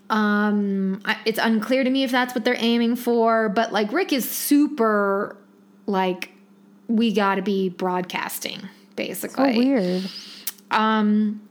[0.08, 4.30] Um, it's unclear to me if that's what they're aiming for, but like Rick is
[4.30, 5.36] super
[5.86, 6.30] like
[6.88, 9.58] we got to be broadcasting So basically.
[9.58, 10.04] weird.
[10.70, 11.42] Um,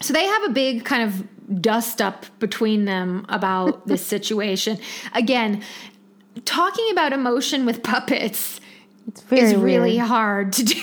[0.00, 4.78] so they have a big kind of dust up between them about this situation.
[5.14, 5.62] Again,
[6.44, 8.60] talking about emotion with puppets
[9.30, 10.06] is really weird.
[10.06, 10.74] hard to do.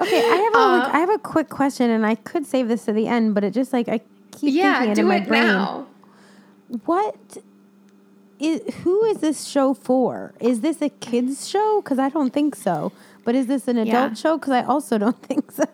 [0.00, 2.84] Okay, I have a Uh, I have a quick question, and I could save this
[2.86, 4.00] to the end, but it just like I
[4.32, 5.42] keep yeah, thinking it do in my it brain.
[5.44, 5.86] now.
[6.86, 7.38] What
[8.38, 10.34] is who is this show for?
[10.40, 11.80] Is this a kids show?
[11.82, 12.92] Because I don't think so.
[13.24, 14.14] But is this an adult Yeah.
[14.14, 14.38] show?
[14.38, 15.64] Because I also don't think so.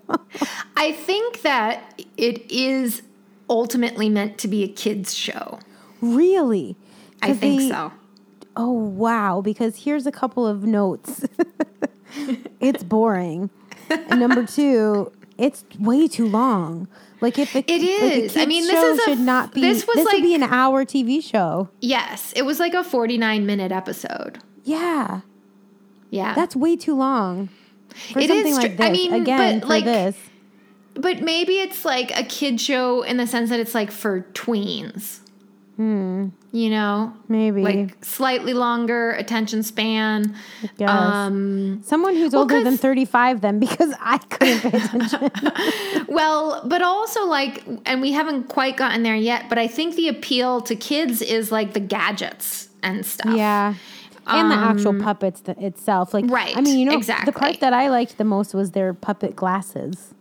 [0.77, 3.03] I think that it is
[3.49, 5.59] ultimately meant to be a kids show.
[6.03, 6.77] really?
[7.23, 7.93] I think they- so.
[8.57, 9.41] Oh wow!
[9.43, 11.25] Because here's a couple of notes.
[12.61, 13.51] it's boring.
[13.91, 16.89] And number two, it's way too long.
[17.21, 18.43] Like if it, It like.
[18.43, 19.61] I mean, this show is a should not be.
[19.61, 21.69] this was be like- an hour TV show.
[21.81, 24.39] Yes, it was like a 49 minute episode.
[24.65, 25.21] Yeah,
[26.11, 26.35] Yeah.
[26.35, 27.49] that's way too long
[28.13, 28.87] for It something is like this.
[28.87, 30.17] I mean, Again, but, like, this,
[30.95, 35.21] but maybe it's like a kid show in the sense that it's like for tweens.
[35.77, 36.29] Hmm.
[36.53, 37.13] You know?
[37.29, 40.35] maybe Like slightly longer attention span.
[40.87, 43.43] Um someone who's older than thirty-five.
[43.43, 45.31] Then because I couldn't pay attention.
[46.09, 50.09] well, but also like and we haven't quite gotten there yet, but I think the
[50.09, 53.37] appeal to kids is like the gadgets and stuff.
[53.37, 53.75] Yeah.
[54.29, 56.13] And the actual puppets th- itself.
[56.13, 57.31] Like, Um, Right, I mean, you know, exactly.
[57.31, 60.15] the part that I liked the most was their puppet glasses.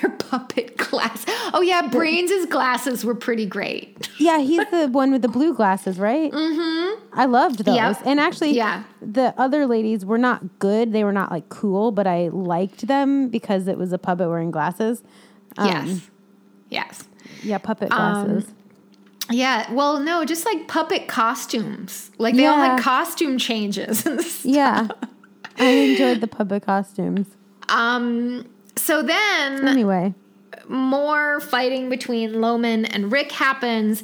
[0.00, 1.24] Their puppet glass.
[1.52, 4.08] Oh yeah, Brains' glasses were pretty great.
[4.18, 6.30] Yeah, he's the one with the blue glasses, right?
[6.30, 7.18] Mm-hmm.
[7.18, 7.74] I loved those.
[7.74, 8.02] Yep.
[8.06, 8.84] And actually, Yeah.
[9.02, 10.92] the other ladies were not good.
[10.92, 14.52] They were not like cool, but I liked them because it was a puppet wearing
[14.52, 15.02] glasses.
[15.58, 16.10] Um, yes.
[16.70, 17.04] Yes.
[17.42, 18.52] Yeah, puppet Um, glasses.
[19.30, 22.10] Yeah, well, no, just like puppet costumes.
[22.18, 24.06] Like they all had costume changes.
[24.44, 24.86] yeah.
[25.58, 27.26] I enjoyed the puppet costumes.
[27.68, 28.46] um.
[28.76, 30.14] So then Anyway,
[30.68, 34.02] more fighting between Loman and Rick happens,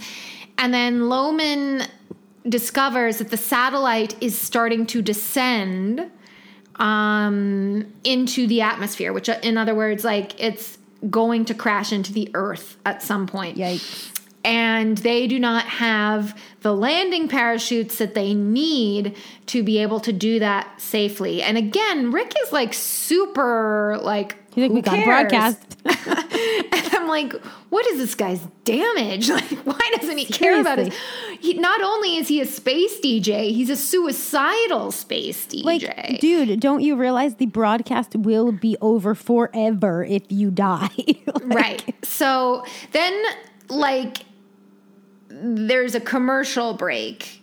[0.59, 1.83] and then Loman
[2.49, 6.11] discovers that the satellite is starting to descend
[6.77, 12.31] um, into the atmosphere, which, in other words, like it's going to crash into the
[12.35, 13.57] Earth at some point.
[13.57, 14.20] yikes.
[14.45, 19.17] And they do not have the landing parachutes that they need
[19.47, 21.43] to be able to do that safely.
[21.43, 25.77] And again, Rick is like super like He's like, "Who we got cares?" broadcast.
[25.85, 27.33] and I'm like,
[27.71, 29.31] what is this guy's damage?
[29.41, 30.93] Like, why doesn't he care about it?
[31.41, 35.65] He, not only is he a space DJ, he's a suicidal space DJ.
[35.65, 40.89] Like, dude, don't you realize the broadcast will be over forever if you die?
[41.27, 41.95] Like, right.
[42.05, 43.23] So then,
[43.69, 44.25] like,
[45.41, 47.43] there's a commercial break,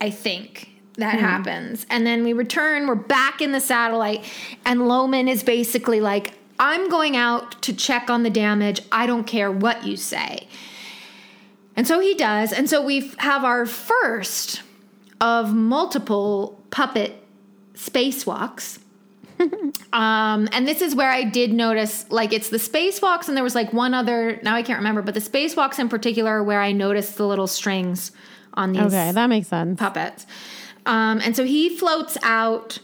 [0.00, 0.70] I think.
[0.98, 1.20] That hmm.
[1.20, 1.84] happens.
[1.90, 4.24] And then we return, we're back in the satellite,
[4.64, 8.80] and Loman is basically like, I'm going out to check on the damage.
[8.90, 10.48] I don't care what you say.
[11.76, 12.52] And so he does.
[12.52, 14.62] And so we have our first
[15.20, 17.22] of multiple puppet
[17.74, 18.78] spacewalks.
[19.92, 23.54] Um, and this is where I did notice, like, it's the spacewalks, and there was
[23.54, 24.40] like one other.
[24.42, 28.12] Now I can't remember, but the spacewalks in particular, where I noticed the little strings
[28.54, 29.78] on these Okay, that makes sense.
[29.78, 30.26] puppets.
[30.86, 32.78] Um, and so he floats out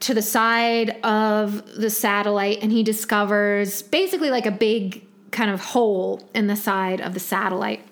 [0.00, 5.60] to the side of the satellite and he discovers basically like a big kind of
[5.60, 7.84] hole in the side of the satellite.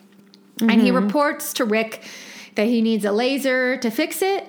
[0.61, 2.03] And he reports to Rick
[2.57, 4.47] that he needs a laser to fix it.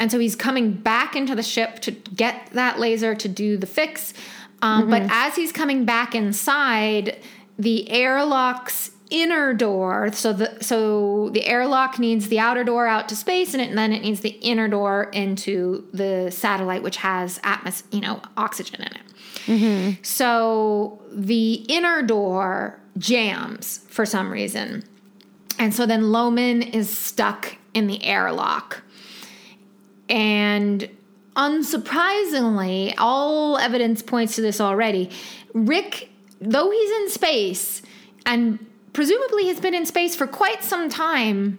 [0.00, 3.66] And so he's coming back into the ship to get that laser to do the
[3.66, 4.12] fix.
[4.62, 7.20] Um, But as he's coming back inside,
[7.58, 13.16] the airlock's inner door, so the so the airlock needs the outer door out to
[13.16, 17.38] space, and, it, and then it needs the inner door into the satellite, which has
[17.40, 19.02] atmos, you know, oxygen in it.
[20.02, 24.84] So the inner door jams for some reason.
[25.58, 28.82] And so then Loman is stuck in the airlock.
[30.10, 30.88] And
[31.36, 35.10] unsurprisingly, all evidence points to this already.
[35.54, 37.82] Rick, though he's in space
[38.26, 38.58] and
[38.92, 41.58] presumably has been in space for quite some time,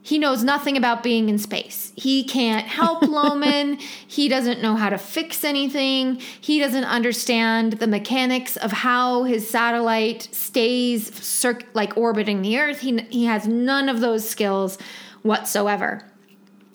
[0.00, 1.92] he knows nothing about being in space.
[1.96, 3.76] He can't help Loman.
[3.76, 6.16] he doesn't know how to fix anything.
[6.40, 12.80] He doesn't understand the mechanics of how his satellite stays circ- like orbiting the Earth.
[12.80, 14.78] He, he has none of those skills
[15.22, 16.02] whatsoever.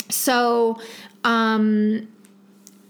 [0.09, 0.79] So,
[1.23, 2.07] um,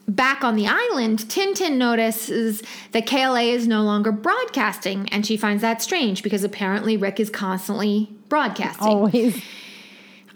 [0.07, 2.61] back on the island, Tin-Tin notices
[2.91, 7.29] that KLA is no longer broadcasting, and she finds that strange because apparently Rick is
[7.29, 8.87] constantly broadcasting.
[8.87, 9.41] Always.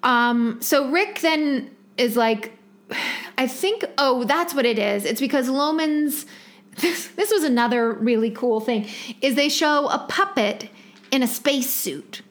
[0.03, 2.53] Um, so Rick then is like,
[3.37, 5.05] I think, oh, that's what it is.
[5.05, 6.25] It's because Loman's.
[6.79, 8.87] This, this was another really cool thing.
[9.19, 10.69] Is they show a puppet
[11.11, 12.21] in a spacesuit.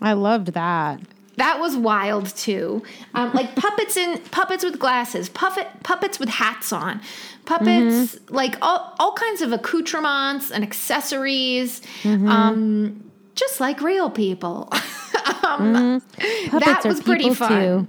[0.00, 1.00] I loved that.
[1.40, 2.82] That was wild too.
[3.14, 7.00] Um, like puppets in puppets with glasses, puppet puppets with hats on,
[7.46, 14.68] puppets like all all kinds of accoutrements and accessories, um, just like real people.
[15.42, 16.02] um,
[16.50, 17.48] Puppets that was pretty fun.
[17.48, 17.88] too.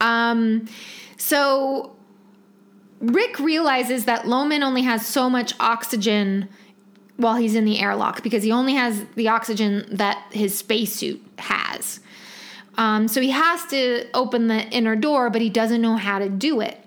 [0.00, 0.66] Um,
[1.18, 1.94] so
[3.00, 6.48] Rick realizes that Loman only has so much oxygen
[7.18, 12.00] while he's in the airlock because he only has the oxygen that his spacesuit has.
[12.76, 16.28] Um, so he has to open the inner door, but he doesn't know how to
[16.28, 16.80] do it.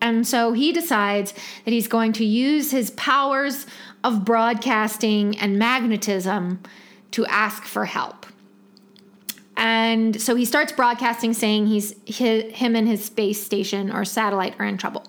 [0.00, 1.32] And so he decides
[1.64, 3.66] that he's going to use his powers
[4.02, 6.62] of broadcasting and magnetism
[7.12, 8.26] to ask for help.
[9.56, 14.54] And so he starts broadcasting saying he's hi- him and his space station or satellite
[14.58, 15.06] are in trouble.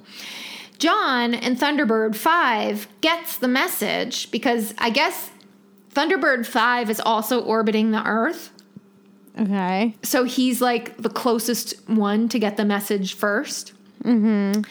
[0.78, 5.32] John and Thunderbird 5 gets the message because I guess
[5.94, 8.52] Thunderbird 5 is also orbiting the Earth.
[9.38, 9.96] Okay.
[10.04, 13.74] So he's like the closest one to get the message 1st
[14.06, 14.62] Mm-hmm.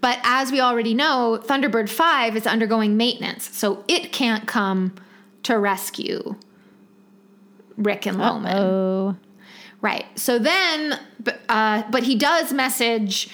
[0.00, 3.56] But as we already know, Thunderbird 5 is undergoing maintenance.
[3.56, 4.94] So it can't come
[5.42, 6.36] to rescue
[7.76, 8.56] Rick and Loman.
[8.56, 9.16] Oh.
[9.80, 10.06] Right.
[10.18, 10.98] So then,
[11.48, 13.28] uh, but he does message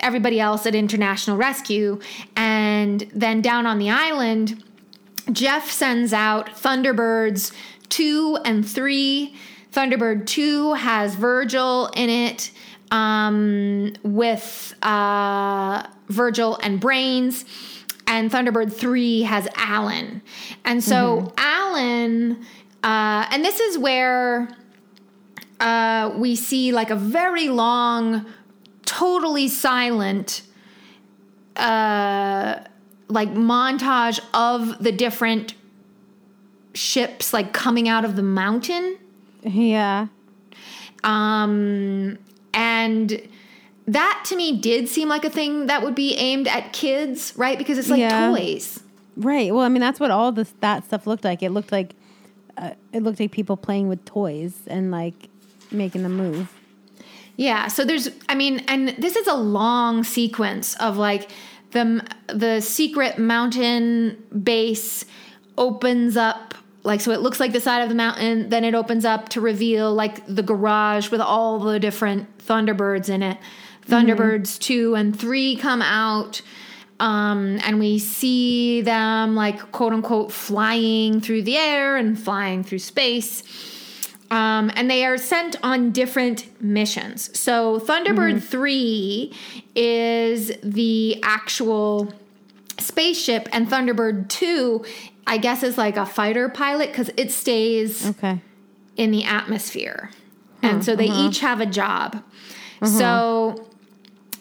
[0.00, 2.00] everybody else at International Rescue.
[2.36, 4.62] And then down on the island,
[5.32, 7.52] Jeff sends out Thunderbirds
[7.90, 9.34] 2 and 3.
[9.74, 12.52] Thunderbird 2 has Virgil in it
[12.92, 17.44] um, with uh, Virgil and Brains.
[18.06, 20.22] And Thunderbird 3 has Alan.
[20.64, 22.44] And so Alan,
[22.84, 24.48] uh, and this is where
[25.58, 28.26] uh, we see like a very long,
[28.84, 30.42] totally silent,
[31.56, 32.60] uh,
[33.08, 35.54] like montage of the different
[36.74, 38.98] ships like coming out of the mountain.
[39.44, 40.08] Yeah.
[41.02, 42.18] Um,
[42.52, 43.28] and
[43.86, 47.58] that to me did seem like a thing that would be aimed at kids, right?
[47.58, 48.30] Because it's like Yeah.
[48.30, 48.80] toys.
[49.16, 49.54] Right.
[49.54, 51.42] Well, I mean, that's what all this that stuff looked like.
[51.42, 51.94] It looked like
[52.56, 55.28] uh, it looked like people playing with toys and like
[55.70, 56.52] making them move.
[57.36, 61.28] Yeah, so there's I mean and this is a long sequence of like
[61.72, 65.04] the the secret mountain base
[65.58, 69.04] opens up like so it looks like the side of the mountain then it opens
[69.04, 73.38] up to reveal like the garage with all the different thunderbirds in it.
[73.86, 76.40] Thunderbirds 2 and 3 come out
[77.00, 82.78] um, and we see them like quote unquote flying through the air and flying through
[82.78, 83.42] space.
[84.30, 87.38] Um, and they are sent on different missions.
[87.38, 89.32] So Thunderbird 3
[89.74, 92.12] is the actual
[92.78, 94.84] spaceship, and Thunderbird 2,
[95.26, 98.40] I guess, is like a fighter pilot because it stays Okay.
[98.96, 100.10] in the atmosphere.
[100.62, 102.22] And so they each have a job.
[102.84, 103.66] So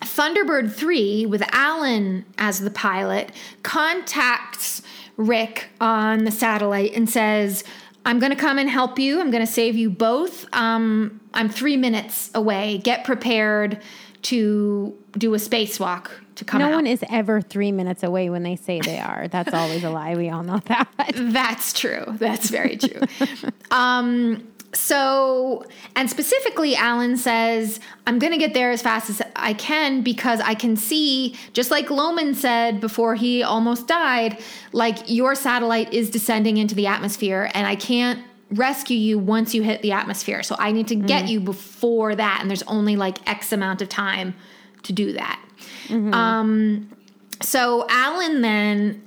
[0.02, 3.32] Thunderbird 3, with Alan as the pilot,
[3.64, 4.82] contacts
[5.18, 7.64] Rick on the satellite and says,
[8.06, 9.20] I'm going to come and help you.
[9.22, 10.46] I'm going to save you both.
[10.54, 12.80] Um, I'm three minutes away.
[12.80, 13.82] Get prepared
[14.24, 16.74] to do a spacewalk to come No out.
[16.76, 19.28] one is ever three minutes away when they say they are.
[19.28, 20.16] That's always a lie.
[20.16, 20.88] We all know that.
[21.16, 22.06] That's true.
[22.08, 23.02] That's very true.
[23.72, 25.66] um, so,
[25.96, 30.42] and specifically, Alan says, I'm going to get there as fast as I can because
[30.42, 34.42] I can see, just like Loman said before he almost died,
[34.72, 38.20] like your satellite is descending into the atmosphere and I can't
[38.52, 40.44] rescue you once you hit the atmosphere.
[40.44, 42.40] So I need to get you before that.
[42.42, 44.36] And there's only like X amount of time
[44.84, 45.40] to do that.
[46.14, 46.90] Um,
[47.42, 49.02] so Alan then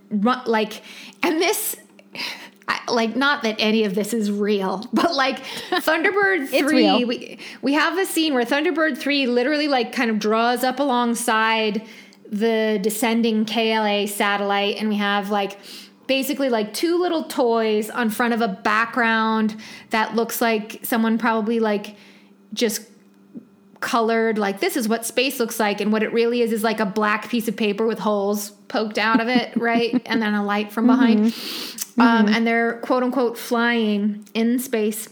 [0.47, 0.83] like,
[1.23, 1.77] and this,
[2.69, 7.73] I, like, not that any of this is real, but like Thunderbird three, we we
[7.75, 11.87] have a scene where Thunderbird three literally like kind of draws up alongside
[12.31, 15.59] the descending KLA satellite, and we have like
[16.07, 19.57] basically like two little toys on front of a background
[19.91, 21.97] that looks like someone probably like
[22.53, 22.83] just
[23.81, 26.81] colored like this is what space looks like and what it really is is like
[26.81, 30.03] a black piece of paper with holes poked out of it right?
[30.07, 31.27] And then a light from behind.
[31.27, 32.01] Mm-hmm.
[32.01, 32.35] Um, mm-hmm.
[32.35, 35.09] and they're quote unquote flying in space.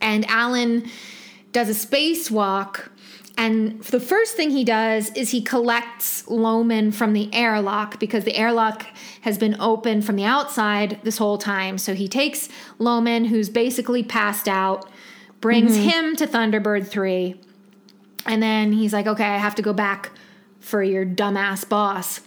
[0.00, 0.88] And alan
[1.52, 2.88] does a spacewalk
[3.40, 8.36] and the first thing he does is he collects Loman from the airlock because the
[8.36, 8.84] airlock
[9.22, 11.78] has been open from the outside this whole time.
[11.78, 14.90] So he takes Loman, who's basically passed out,
[15.40, 15.88] brings mm-hmm.
[15.88, 17.40] him to Thunderbird 3.
[18.26, 20.10] And then he's like, okay, I have to go back
[20.60, 22.20] for your dumbass boss.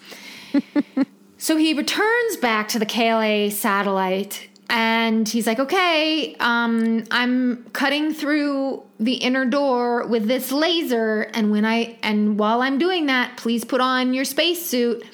[1.38, 8.14] so he returns back to the KLA satellite and he's like, okay, um, I'm cutting
[8.14, 11.30] through the inner door with this laser.
[11.34, 15.06] And when I, and while I'm doing that, please put on your spacesuit.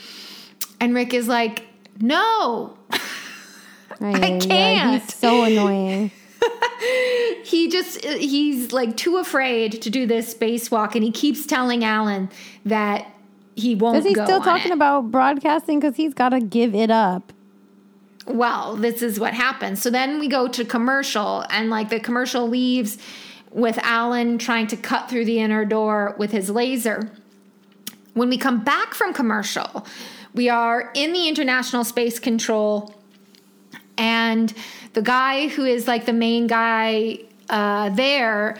[0.79, 1.65] And Rick is like,
[1.99, 2.77] no,
[3.99, 5.01] I can't.
[5.01, 6.11] he's so annoying.
[7.43, 12.29] he just he's like too afraid to do this spacewalk and he keeps telling alan
[12.65, 13.05] that
[13.55, 14.75] he won't Is he go still talking it.
[14.75, 15.79] about broadcasting?
[15.79, 17.33] Because he's got to give it up.
[18.25, 22.47] well this is what happens so then we go to commercial and like the commercial
[22.47, 22.97] leaves
[23.51, 27.11] with alan trying to cut through the inner door with his laser
[28.13, 29.85] when we come back from commercial
[30.33, 32.93] we are in the international space control
[33.99, 34.51] and
[34.93, 37.19] the guy who is like the main guy
[37.49, 38.57] uh, there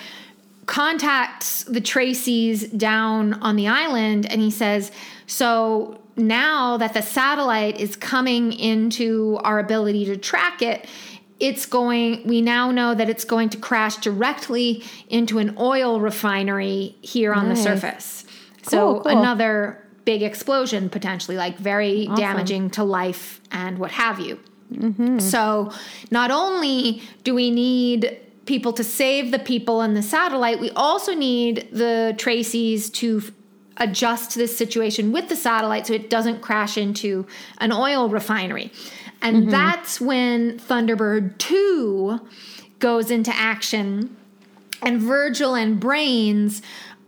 [0.65, 4.91] contacts the Tracy's down on the island and he says,
[5.25, 10.87] So now that the satellite is coming into our ability to track it,
[11.39, 16.95] it's going, we now know that it's going to crash directly into an oil refinery
[17.01, 17.57] here on Nice.
[17.57, 18.25] the surface.
[18.63, 19.19] So Cool, cool.
[19.19, 24.39] another big explosion potentially, like very damaging to life and what have you.
[25.19, 25.71] So,
[26.11, 31.13] not only do we need people to save the people in the satellite, we also
[31.13, 33.21] need the Tracy's to
[33.77, 37.25] adjust this situation with the satellite so it doesn't crash into
[37.59, 38.71] an oil refinery.
[39.21, 42.19] And that's when Thunderbird 2
[42.79, 44.15] goes into action
[44.81, 46.61] and Virgil and Brains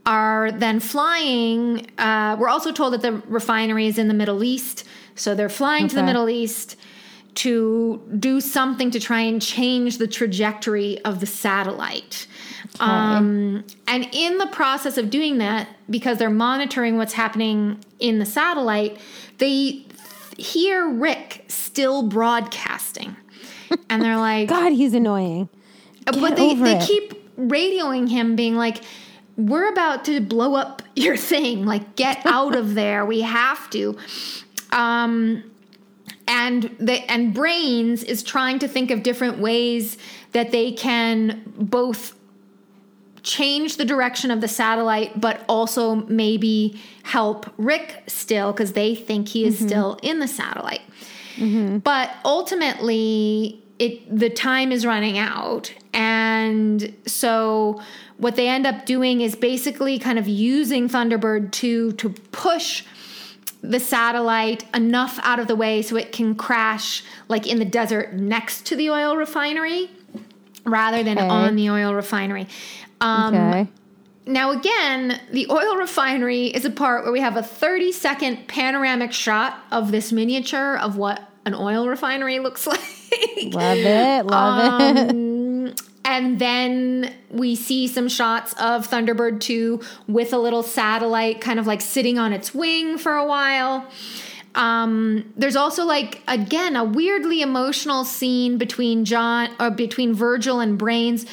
[0.05, 1.89] are then flying.
[1.97, 4.83] Uh, we're also told that the refinery is in the Middle East,
[5.15, 6.75] so they're flying to the Middle East
[7.33, 12.27] to do something to try and change the trajectory of the satellite.
[12.79, 18.25] Um, and in the process of doing that, because they're monitoring what's happening in the
[18.25, 18.97] satellite,
[19.37, 19.85] they
[20.37, 23.15] hear Rick still broadcasting.
[23.89, 25.49] And they're like, God, he's annoying.
[26.05, 26.83] but they, they it.
[26.83, 28.83] keep radioing him being like
[29.37, 33.97] we're about to blow up your thing like get out of there we have to
[34.71, 35.43] um
[36.31, 39.97] and the and brains is trying to think of different ways
[40.31, 42.15] that they can both
[43.21, 49.27] change the direction of the satellite but also maybe help rick still because they think
[49.27, 49.67] he is mm-hmm.
[49.67, 50.81] still in the satellite.
[51.35, 51.79] Mm-hmm.
[51.79, 55.73] But ultimately it the time is running out.
[55.93, 57.81] And so
[58.17, 62.85] what they end up doing is basically kind of using thunderbird 2 to push
[63.61, 68.13] the satellite enough out of the way so it can crash like in the desert
[68.13, 69.89] next to the oil refinery
[70.65, 71.27] rather than Okay.
[71.27, 72.47] on the oil refinery
[73.01, 73.67] um, okay.
[74.27, 79.11] now, again, the oil refinery is a part where we have a 30 second panoramic
[79.11, 82.79] shot of this miniature of what an oil refinery looks like.
[83.53, 84.25] Love it.
[84.27, 85.15] Love it.
[86.03, 91.67] And then we see some shots of Thunderbird 2 with a little satellite kind of
[91.67, 93.87] like sitting on its wing for a while.
[94.55, 100.77] Um, there's also like again a weirdly emotional scene between John or between Virgil and
[100.77, 101.25] Brains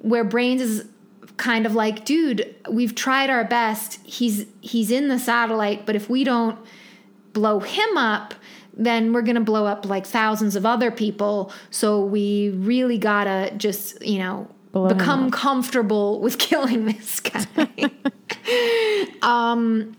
[0.00, 0.84] where Brains is
[1.36, 4.00] kind of like, dude, we've tried our best.
[4.04, 6.58] He's he's in the satellite, but if we don't
[7.32, 8.34] blow him up,
[8.78, 11.52] then we're going to blow up like thousands of other people.
[11.70, 17.46] So we really got to just, you know, Blow become comfortable with killing this guy.
[19.22, 19.96] um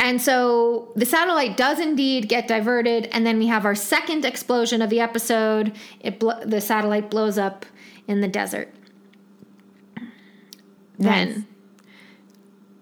[0.00, 4.80] and so the satellite does indeed get diverted and then we have our second explosion
[4.80, 5.76] of the episode.
[6.00, 7.66] It blo- the satellite blows up
[8.08, 8.74] in the desert.
[10.98, 11.34] Nice.
[11.34, 11.46] Then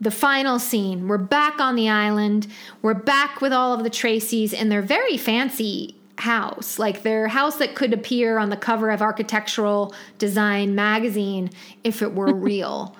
[0.00, 1.08] the final scene.
[1.08, 2.46] We're back on the island.
[2.82, 7.56] We're back with all of the Tracys in their very fancy house, like their house
[7.56, 11.50] that could appear on the cover of Architectural Design magazine
[11.84, 12.96] if it were real.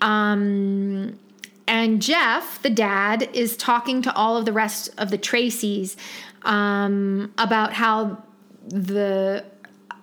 [0.00, 1.18] Um,
[1.66, 5.96] and Jeff, the dad, is talking to all of the rest of the Tracys
[6.42, 8.22] um, about how
[8.66, 9.44] the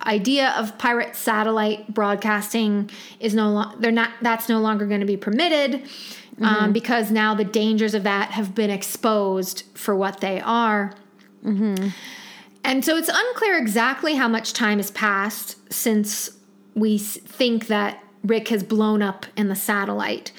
[0.04, 5.08] idea of pirate satellite broadcasting is no longer they're not that's no longer going to
[5.08, 5.82] be permitted
[6.42, 6.72] um, mm-hmm.
[6.72, 10.94] because now the dangers of that have been exposed for what they are.
[11.44, 11.90] Mm-hmm.
[12.64, 16.30] And so it's unclear exactly how much time has passed since
[16.76, 20.32] we think that rick has blown up in the satellite.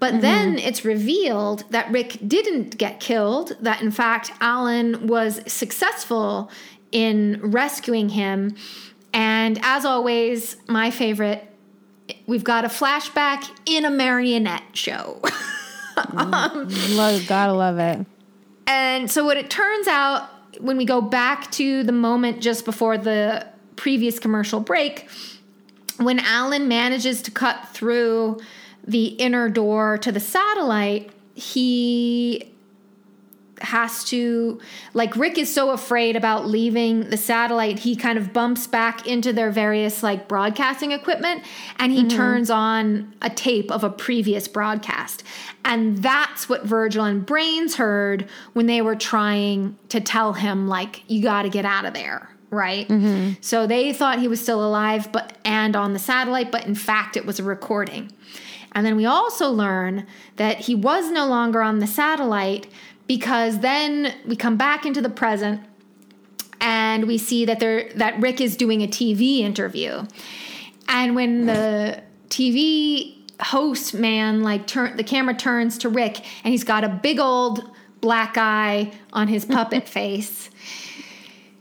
[0.00, 0.20] But mm-hmm.
[0.20, 6.50] then it's revealed that Rick didn't get killed, that in fact, Alan was successful
[6.92, 8.54] in rescuing him.
[9.12, 11.47] And as always, my favorite
[12.26, 15.20] we've got a flashback in a marionette show.
[16.16, 18.06] Um, love, gotta love it.
[18.68, 20.28] And so, what it turns out
[20.60, 23.44] when we go back to the moment just before the
[23.74, 25.08] previous commercial break,
[25.96, 28.38] when Alan manages to cut through
[28.86, 32.52] the inner door to the satellite, he
[33.62, 34.60] has to
[34.94, 39.32] like Rick is so afraid about leaving the satellite he kind of bumps back into
[39.32, 41.44] their various like broadcasting equipment
[41.78, 42.16] and he mm-hmm.
[42.16, 45.22] turns on a tape of a previous broadcast.
[45.64, 51.02] And that's what Virgil and Brains heard when they were trying to tell him like
[51.08, 52.88] you got to get out of there right?
[52.88, 53.34] Mm-hmm.
[53.42, 57.16] So they thought he was still alive but and on the satellite but in fact
[57.16, 58.10] it was a recording.
[58.72, 60.06] And then we also learn
[60.36, 62.68] that he was no longer on the satellite
[63.08, 65.62] because then we come back into the present
[66.60, 70.04] and we see that there that Rick is doing a TV interview.
[70.88, 76.64] And when the TV host man like turn the camera turns to Rick and he's
[76.64, 77.64] got a big old
[78.00, 80.50] black eye on his puppet face.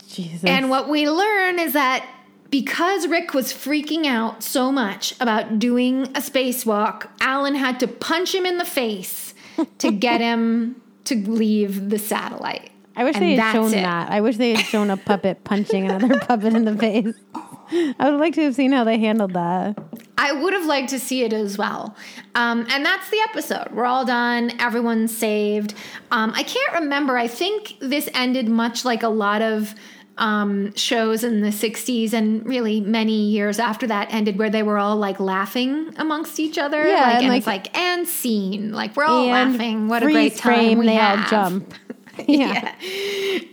[0.07, 0.43] Jesus.
[0.43, 2.05] And what we learn is that
[2.49, 8.33] because Rick was freaking out so much about doing a spacewalk, Alan had to punch
[8.33, 9.33] him in the face
[9.77, 12.71] to get him to leave the satellite.
[12.95, 13.81] I wish And they had shown it.
[13.81, 14.09] that.
[14.09, 17.13] I wish they had shown a puppet punching another puppet in the face.
[17.29, 19.77] I would like to have seen how they handled that.
[20.17, 21.95] I would have liked to see it as well.
[22.33, 23.67] Um, and that's the episode.
[23.71, 24.51] We're all done.
[24.59, 25.75] Everyone's saved.
[26.11, 27.17] Um, I can't remember.
[27.17, 29.75] I think this ended much like a lot of
[30.17, 34.77] um, shows in the 60s and really many years after that ended where they were
[34.77, 36.85] all like laughing amongst each other.
[36.85, 38.71] Yeah, like, and, and like- it's like, and scene.
[38.71, 39.87] Like we're all laughing.
[39.87, 40.55] What a great time.
[40.55, 41.29] frame, we they all have.
[41.29, 41.73] jump.
[42.27, 42.73] Yeah.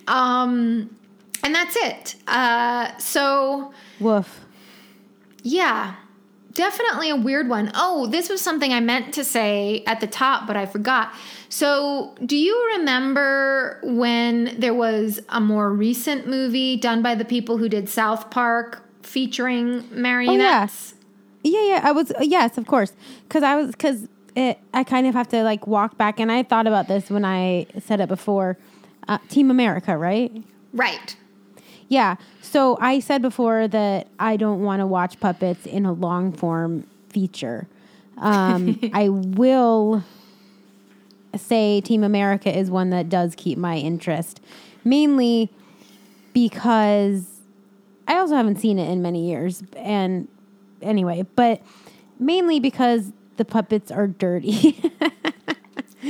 [0.08, 0.96] Um,
[1.42, 2.16] and that's it.
[2.26, 4.40] Uh, so Woof.
[5.42, 5.96] yeah,
[6.54, 7.70] definitely a weird one.
[7.74, 11.12] Oh, this was something I meant to say at the top, but I forgot.
[11.48, 17.58] So, do you remember when there was a more recent movie done by the people
[17.58, 20.94] who did South Park featuring marionettes?
[21.42, 21.80] Yeah, yeah.
[21.84, 22.92] I was yes, of course,
[23.28, 24.58] because I was because it.
[24.72, 27.66] I kind of have to like walk back, and I thought about this when I
[27.80, 28.56] said it before.
[29.06, 30.32] Uh, Team America, right?
[30.72, 31.16] Right.
[31.88, 32.16] Yeah.
[32.42, 36.86] So I said before that I don't want to watch puppets in a long form
[37.08, 37.66] feature.
[38.18, 40.04] Um, I will
[41.36, 44.40] say Team America is one that does keep my interest,
[44.84, 45.50] mainly
[46.32, 47.26] because
[48.06, 49.62] I also haven't seen it in many years.
[49.76, 50.28] And
[50.82, 51.62] anyway, but
[52.18, 54.80] mainly because the puppets are dirty.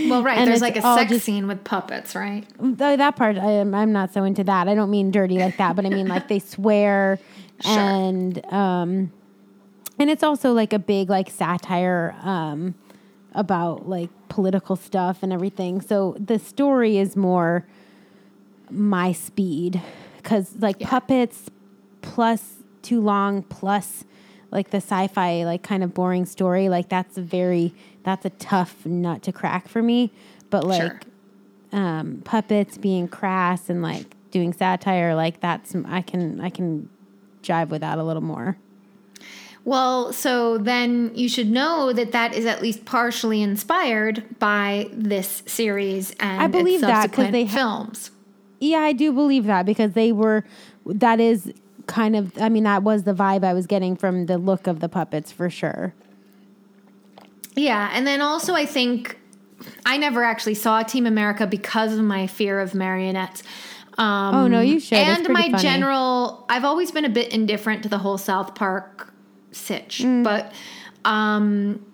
[0.08, 0.38] Well, right.
[0.38, 2.44] And There's like a sex just- scene with puppets, right?
[2.58, 4.68] That part I am I'm not so into that.
[4.68, 7.18] I don't mean dirty like that, but I mean like they swear
[7.60, 7.78] Sure.
[7.78, 9.12] and um
[9.98, 12.74] and it's also like a big like satire um
[13.34, 15.80] about like political stuff and everything.
[15.80, 17.64] So the story is more
[18.70, 19.80] my speed
[20.22, 20.88] cuz like Yeah.
[20.88, 21.50] puppets
[22.02, 24.04] plus too long plus
[24.50, 27.72] like the sci-fi like kind of boring story like that's a very
[28.05, 30.10] that's a tough nut to crack for me
[30.51, 30.81] but like
[31.72, 31.81] Sure.
[31.81, 36.89] um, puppets being crass and like doing satire like that's i can i can
[37.43, 38.56] jive with that a little more
[39.66, 45.43] Well, so then you should know that that is at least partially inspired by this
[45.47, 48.10] series and I believe that 'cause subsequent they ha- films.
[48.60, 50.44] yeah i do believe that because they were
[50.86, 51.52] that is
[51.86, 54.81] kind of i mean that was the vibe i was getting from the look of
[54.81, 55.94] the puppets for sure
[57.55, 59.18] Yeah, and then also I think
[59.86, 63.43] I never actually saw Team America because of my fear of marionettes.
[63.97, 64.98] Um, Oh, no, you should.
[64.98, 65.59] And my funny.
[65.62, 69.12] general, I've always been a bit indifferent to the whole South Park
[69.52, 70.24] sitch, Mm.
[70.24, 70.52] but
[71.05, 71.85] um,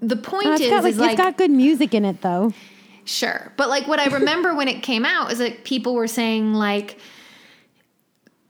[0.00, 2.52] the point Oh, is, got like, is like it's got good music in it though
[3.04, 3.52] Sure.
[3.56, 6.96] But like what I remember when it came out is that people were saying like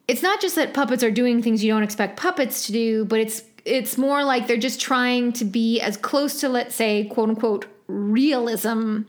[0.09, 3.21] it's not just that puppets are doing things you don't expect puppets to do, but
[3.21, 7.29] it's it's more like they're just trying to be as close to let's say quote
[7.29, 9.03] unquote realism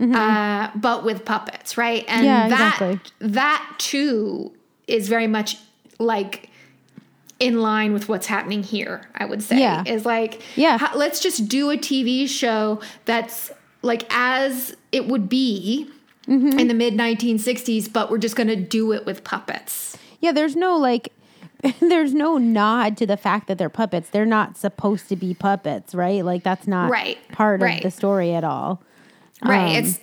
[0.00, 2.04] uh, but with puppets, right?
[2.08, 3.00] And Yeah, that exactly.
[3.28, 4.52] that too
[4.86, 5.56] is very much
[5.98, 6.48] like
[7.38, 9.60] in line with what's happening here, I would say.
[9.60, 9.84] Yeah.
[9.86, 10.90] Is like, Yeah.
[10.94, 13.50] let's just do a TV show that's
[13.82, 15.88] like as it would be
[16.28, 16.56] Mm-hmm.
[16.56, 19.98] in the mid 1960s, but we're just going to do it with puppets.
[20.20, 21.08] Yeah, there's no like
[21.80, 24.10] there's no nod to the fact that they're puppets.
[24.10, 26.24] They're not supposed to be puppets, right?
[26.24, 27.76] Like that's not Right, part right.
[27.78, 28.82] of the story at all.
[29.44, 29.76] Right.
[29.76, 30.00] Um, it's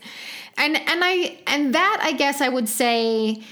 [0.57, 3.43] and and I and that I guess I would say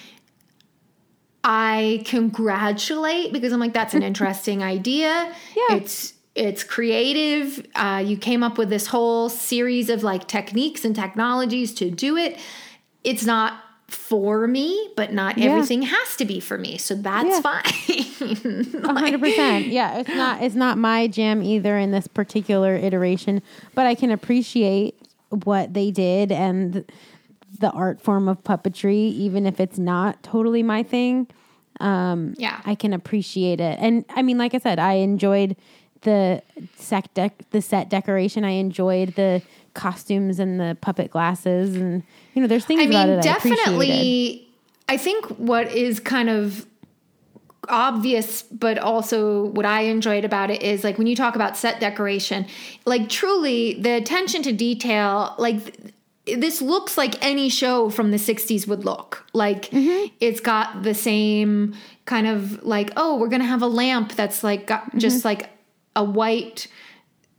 [1.44, 5.34] I congratulate because I'm like that's an interesting idea.
[5.56, 5.76] Yeah.
[5.78, 7.66] It's it's creative.
[7.76, 12.16] Uh, you came up with this whole series of like techniques and technologies to do
[12.16, 12.38] it.
[13.04, 13.54] It's not
[13.88, 15.52] for me, but not Yeah.
[15.52, 16.78] everything has to be for me.
[16.78, 17.42] So that's Yeah.
[17.42, 18.84] fine.
[18.84, 19.68] Hundred percent.
[19.68, 23.42] Yeah, it's not it's not my jam either in this particular iteration,
[23.76, 24.96] but I can appreciate
[25.30, 26.84] what they did and
[27.60, 31.28] the art form of puppetry, even if it's not totally my thing.
[31.80, 32.60] Um, Yeah.
[32.66, 35.56] I can appreciate it, and I mean, like I said, I enjoyed
[36.02, 36.42] the
[36.76, 38.44] set dec- the set decoration.
[38.44, 39.42] I enjoyed the
[39.78, 43.38] costumes and the puppet glasses, and you know, there's things I about mean, it I
[43.38, 43.64] appreciated.
[43.64, 44.48] definitely.
[44.90, 46.66] I think what is kind of
[47.70, 51.80] obvious, but also what I enjoyed about it is like when you talk about set
[51.80, 52.45] decoration,
[52.86, 55.94] like truly the attention to detail, like.
[56.26, 59.26] this looks like any show from the 60s would look.
[59.32, 60.14] Like mm-hmm.
[60.20, 61.74] it's got the same
[62.04, 64.98] kind of like, oh, we're going to have a lamp that's like got mm-hmm.
[64.98, 65.49] just like
[65.95, 66.68] a white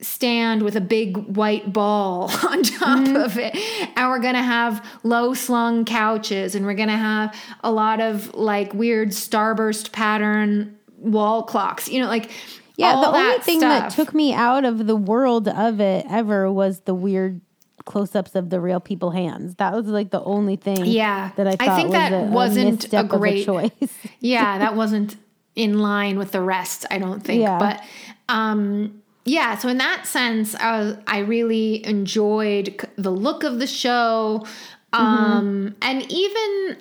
[0.01, 3.57] stand with a big white ball on top of it.
[3.97, 7.35] And we're going to have low slung couches and we're going to have
[7.65, 11.89] a lot of like weird starburst pattern wall clocks.
[11.89, 12.31] You know, like
[12.77, 16.81] Yeah, the only thing that took me out of the world of it ever was
[16.81, 17.41] the weird
[17.85, 19.55] close-ups of the real people hands.
[19.57, 20.85] That was like the only thing.
[20.85, 21.31] Yeah.
[21.37, 23.73] that I I think was that a, a wasn't a of great- choice.
[24.21, 25.17] yeah, that wasn't
[25.57, 27.41] in line with the rest, I don't think.
[27.43, 27.59] Yeah.
[27.59, 27.83] But
[28.29, 33.67] um yeah, so in that sense, I was I really enjoyed the look of the
[33.67, 34.45] show.
[34.93, 36.79] Um and even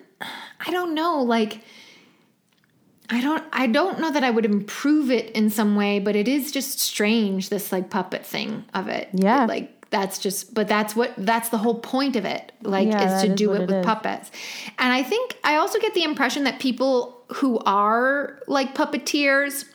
[0.66, 1.62] I don't know, like
[3.10, 6.28] I don't I don't know that I would improve it in some way, but it
[6.28, 9.10] is just strange this like puppet thing of it.
[9.14, 9.46] Yeah.
[9.46, 12.52] Like that's just but that's what that's the whole point of it.
[12.62, 13.86] Like Yeah, is to is do it it with is.
[13.86, 14.32] puppets.
[14.80, 19.66] And I think I also get the impression that people who are like puppeteers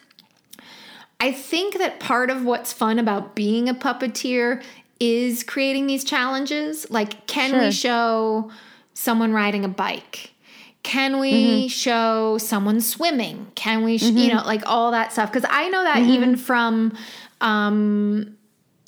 [1.22, 4.60] I think that part of what's fun about being a puppeteer
[4.98, 6.90] is creating these challenges.
[6.90, 8.50] Like, can we show
[8.94, 10.32] someone riding a bike?
[10.82, 11.66] Can we Mm-hmm.
[11.68, 13.52] show someone swimming?
[13.54, 15.30] Can we, sh- you know, like all that stuff?
[15.32, 16.10] Because I know that Mm-hmm.
[16.10, 16.96] even from,
[17.40, 18.36] um,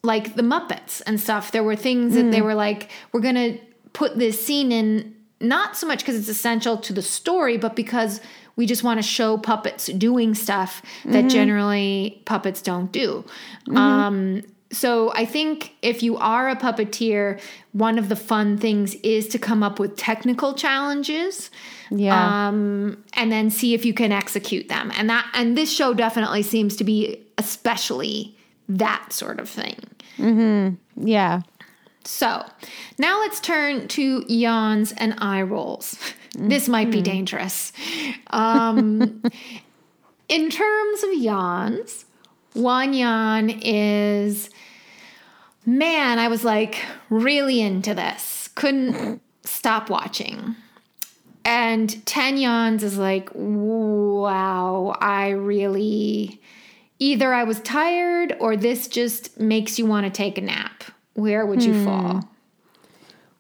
[0.03, 2.45] like the Muppets and stuff, there were things that they Mm.
[2.45, 3.59] were like, we're gonna
[3.93, 8.21] put this scene in not so much because it's essential to the story, but because
[8.57, 11.29] we just want to show puppets doing stuff that Mm-hmm.
[11.29, 13.25] generally puppets don't do.
[13.75, 17.41] Um, so I think if you are a puppeteer,
[17.73, 21.51] one of the fun things is to come up with technical challenges
[21.91, 22.49] Yeah.
[22.49, 24.91] um, and then see if you can execute them.
[24.97, 28.37] And that and this show definitely seems to be especially
[28.69, 29.77] that sort of thing.
[30.97, 31.43] yeah.
[32.05, 32.45] So
[32.99, 35.99] now let's turn to yawns and eye rolls.
[36.39, 37.73] This might be dangerous.
[38.29, 39.23] Um,
[40.29, 42.05] in terms of yawns,
[42.53, 44.51] one yawn is
[45.67, 50.57] man, I was like really into this, couldn't stop watching.
[51.45, 56.41] And 10 yawns is like, wow, I really
[56.99, 60.85] either I was tired or this just makes you want to take a nap.
[61.15, 62.29] Where would you fall?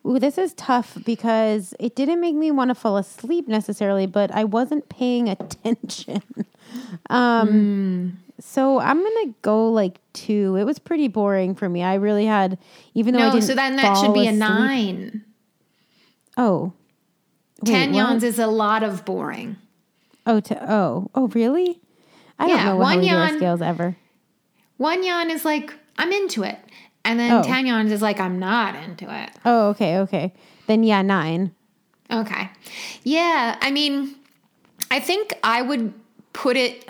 [0.06, 4.30] Ooh, this is tough because it didn't make me want to fall asleep necessarily, but
[4.32, 6.22] I wasn't paying attention.
[7.10, 10.56] um, So I'm gonna go like two.
[10.56, 11.82] It was pretty boring for me.
[11.82, 12.58] I really had,
[12.94, 13.44] even though I didn't.
[13.44, 15.24] so then that should be a asleep- nine.
[16.36, 16.72] Oh,
[17.62, 17.98] Wait, 10 what?
[17.98, 19.56] yawns is a lot of boring.
[20.26, 21.80] Oh, to, oh, oh, really?
[22.38, 23.96] I don't Yeah, know one how we do our yawn- scales ever.
[24.76, 26.58] One yawn is like, I'm into it.
[27.04, 27.42] And then Oh.
[27.42, 29.30] 10 yawns is like, I'm not into it.
[29.44, 30.32] Oh, okay, okay.
[30.66, 31.52] Then yeah, nine.
[32.10, 32.48] Okay.
[33.02, 34.14] Yeah, I mean,
[34.90, 35.92] I think I would
[36.32, 36.86] put it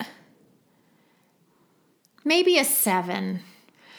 [2.24, 3.40] maybe a seven.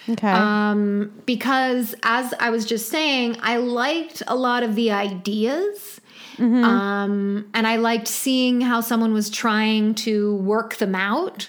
[0.08, 0.28] Okay.
[0.30, 6.00] Um, because as I was just saying, I liked a lot of the ideas.
[6.38, 11.48] Um, and I liked seeing how someone was trying to work them out.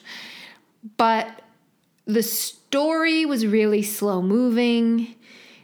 [0.96, 1.42] But
[2.06, 5.14] the story was really slow moving.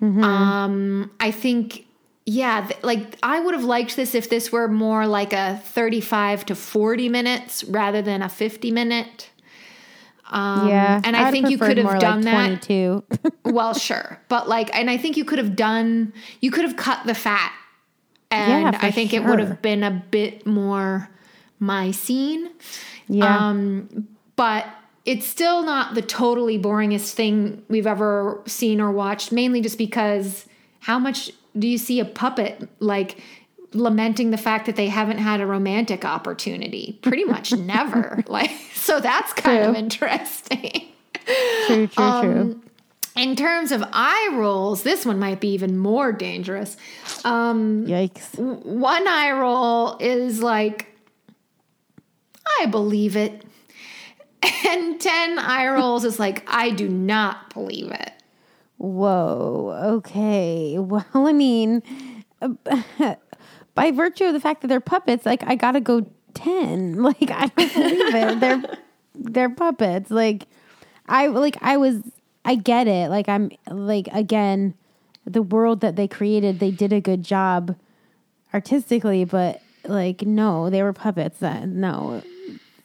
[0.02, 1.86] Um, I think,
[2.26, 6.46] yeah, th- like I would have liked this if this were more like a 35
[6.46, 9.30] to 40 minutes rather than a 50 minute.
[10.28, 12.62] Um, yeah, and I I'd think you could have done like that.
[12.64, 13.04] Twenty-two.
[13.52, 17.04] well, sure, but like, and I think you could have done, you could have cut
[17.06, 17.52] the fat,
[18.30, 21.10] and Yeah, I think it would have been a bit more
[21.60, 22.50] my scene.
[23.08, 23.48] yeah.
[23.50, 24.66] Um, but
[25.04, 29.32] it's still not the totally boringest thing we've ever seen or watched.
[29.32, 30.46] Mainly just because
[30.80, 33.18] how much do you see a puppet like
[33.72, 36.98] lamenting the fact that they haven't had a romantic opportunity?
[37.02, 38.22] Pretty much never.
[38.28, 40.88] Like, so that's kind of interesting.
[41.66, 42.62] True, true, Um, true.
[43.14, 46.78] In terms of eye rolls, this one might be even more dangerous.
[47.24, 48.38] Um, Yikes.
[48.38, 50.86] one eye roll is like,
[52.60, 53.44] I believe it.
[54.64, 58.12] And 10 eye rolls is like, I do not believe it.
[58.78, 59.98] Whoa.
[59.98, 60.78] Okay.
[60.78, 61.82] Well, I mean,
[63.74, 66.96] by virtue of the fact that they're puppets, like I gotta go ten.
[67.02, 68.40] Like I don't believe it.
[68.40, 68.62] They're
[69.14, 70.10] they're puppets.
[70.10, 70.46] Like
[71.06, 72.02] I like I was.
[72.44, 73.08] I get it.
[73.08, 74.74] Like I'm like again,
[75.24, 77.76] the world that they created, they did a good job
[78.52, 81.38] artistically, but like no, they were puppets.
[81.38, 82.20] That no,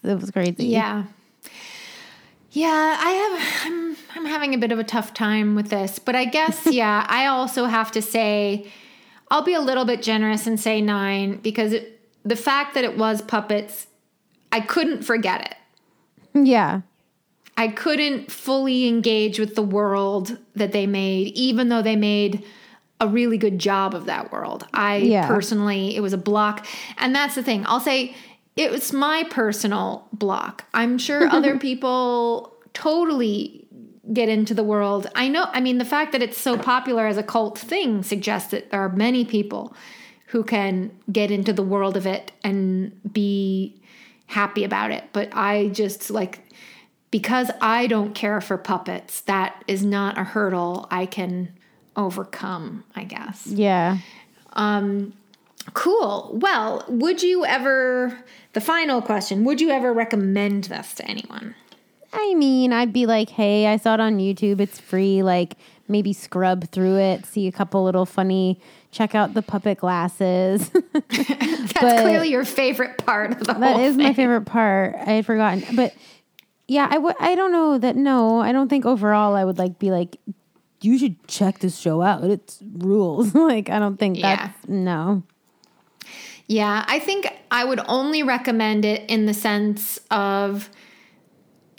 [0.03, 0.67] it was crazy.
[0.67, 1.05] Yeah.
[2.57, 6.15] Yeah, I have I'm I'm having a bit of a tough time with this, but
[6.15, 8.71] I guess yeah, I also have to say
[9.29, 12.97] I'll be a little bit generous and say 9 because it, the fact that it
[12.97, 13.85] was puppets
[14.51, 16.45] I couldn't forget it.
[16.47, 16.81] Yeah.
[17.57, 22.43] I couldn't fully engage with the world that they made even though they made
[22.99, 24.65] a really good job of that world.
[24.73, 25.27] I Yeah.
[25.27, 26.65] personally it was a block
[26.97, 27.65] and that's the thing.
[27.67, 28.15] I'll say
[28.57, 30.65] it was my personal block.
[30.73, 33.67] I'm sure other people totally
[34.11, 35.07] get into the world.
[35.15, 38.51] I know I mean the fact that it's so popular as a cult thing suggests
[38.51, 39.75] that there are many people
[40.27, 43.81] who can get into the world of it and be
[44.27, 45.05] happy about it.
[45.13, 46.41] But I just like
[47.11, 51.53] because I don't care for puppets, that is not a hurdle I can
[51.95, 53.47] overcome, I guess.
[53.47, 53.99] Yeah.
[54.53, 55.13] Um,
[55.73, 56.31] Cool.
[56.41, 58.17] Well, would you ever,
[58.53, 61.55] the final question, would you ever recommend this to anyone?
[62.13, 64.59] I mean, I'd be like, hey, I saw it on YouTube.
[64.61, 65.21] It's free.
[65.23, 65.55] Like,
[65.87, 68.59] maybe scrub through it, see a couple little funny,
[68.91, 70.69] check out the puppet glasses.
[71.09, 74.95] That's But- clearly your favorite part of the that is my favorite part.
[74.95, 75.75] I had forgotten.
[75.75, 75.93] But
[76.67, 77.95] yeah, I w- I don't know that.
[77.95, 80.17] No, I don't think overall I would like be like,
[80.81, 82.23] you should check this show out.
[82.25, 83.33] It's rules.
[83.35, 84.35] like, I don't think Yeah.
[84.47, 85.23] that's, no.
[86.47, 90.69] Yeah, I think I would only recommend it in the sense of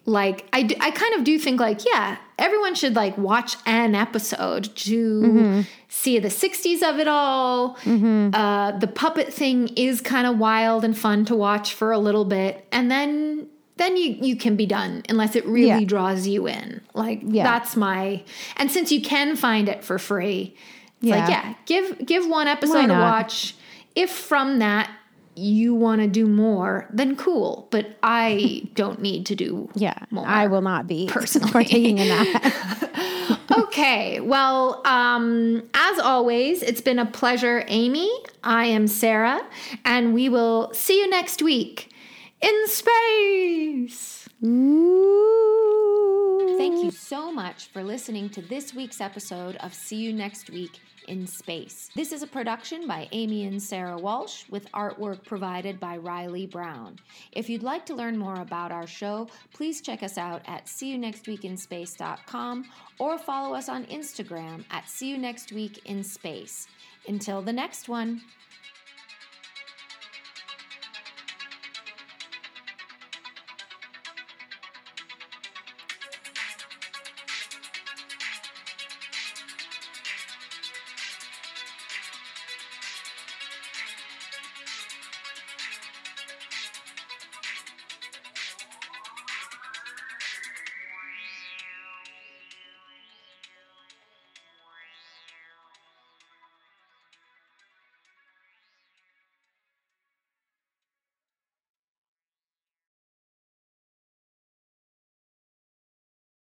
[0.05, 4.74] like I I kind of do think like yeah everyone should like watch an episode
[4.77, 10.82] to see the 60s of it all uh, the puppet thing is kind of wild
[10.85, 14.65] and fun to watch for a little bit and then then you you can be
[14.65, 15.85] done unless it really Yeah.
[15.85, 17.45] draws you in like Yeah.
[17.45, 18.23] that's my
[18.57, 20.55] and since you can find it for free
[21.03, 21.49] it's like Yeah.
[21.49, 23.55] yeah give give one episode a watch
[23.99, 24.91] if from that
[25.35, 27.69] you want to do more, then cool.
[27.70, 29.95] But I don't need to do Yeah.
[30.11, 30.27] more.
[30.27, 31.51] I will not be personally.
[31.59, 33.39] partaking in that.
[33.59, 34.20] okay.
[34.20, 38.11] Well, um, as always, it's been a pleasure, Amy.
[38.43, 39.41] I am Sarah,
[39.85, 41.93] and we will see you next week
[42.41, 44.29] in space.
[44.45, 46.55] Ooh.
[46.59, 50.81] Thank you so much for listening to this week's episode of See You Next Week
[51.09, 51.90] in Space.
[51.97, 56.97] This is a production by Amy and Sarah Walsh with artwork provided by Riley Brown.
[57.32, 62.64] If you'd like to learn more about our show, please check us out at seeyounextweekinspace.com
[62.98, 66.68] or follow us on Instagram at See You Next Week in Space.
[67.09, 68.20] Until the next one.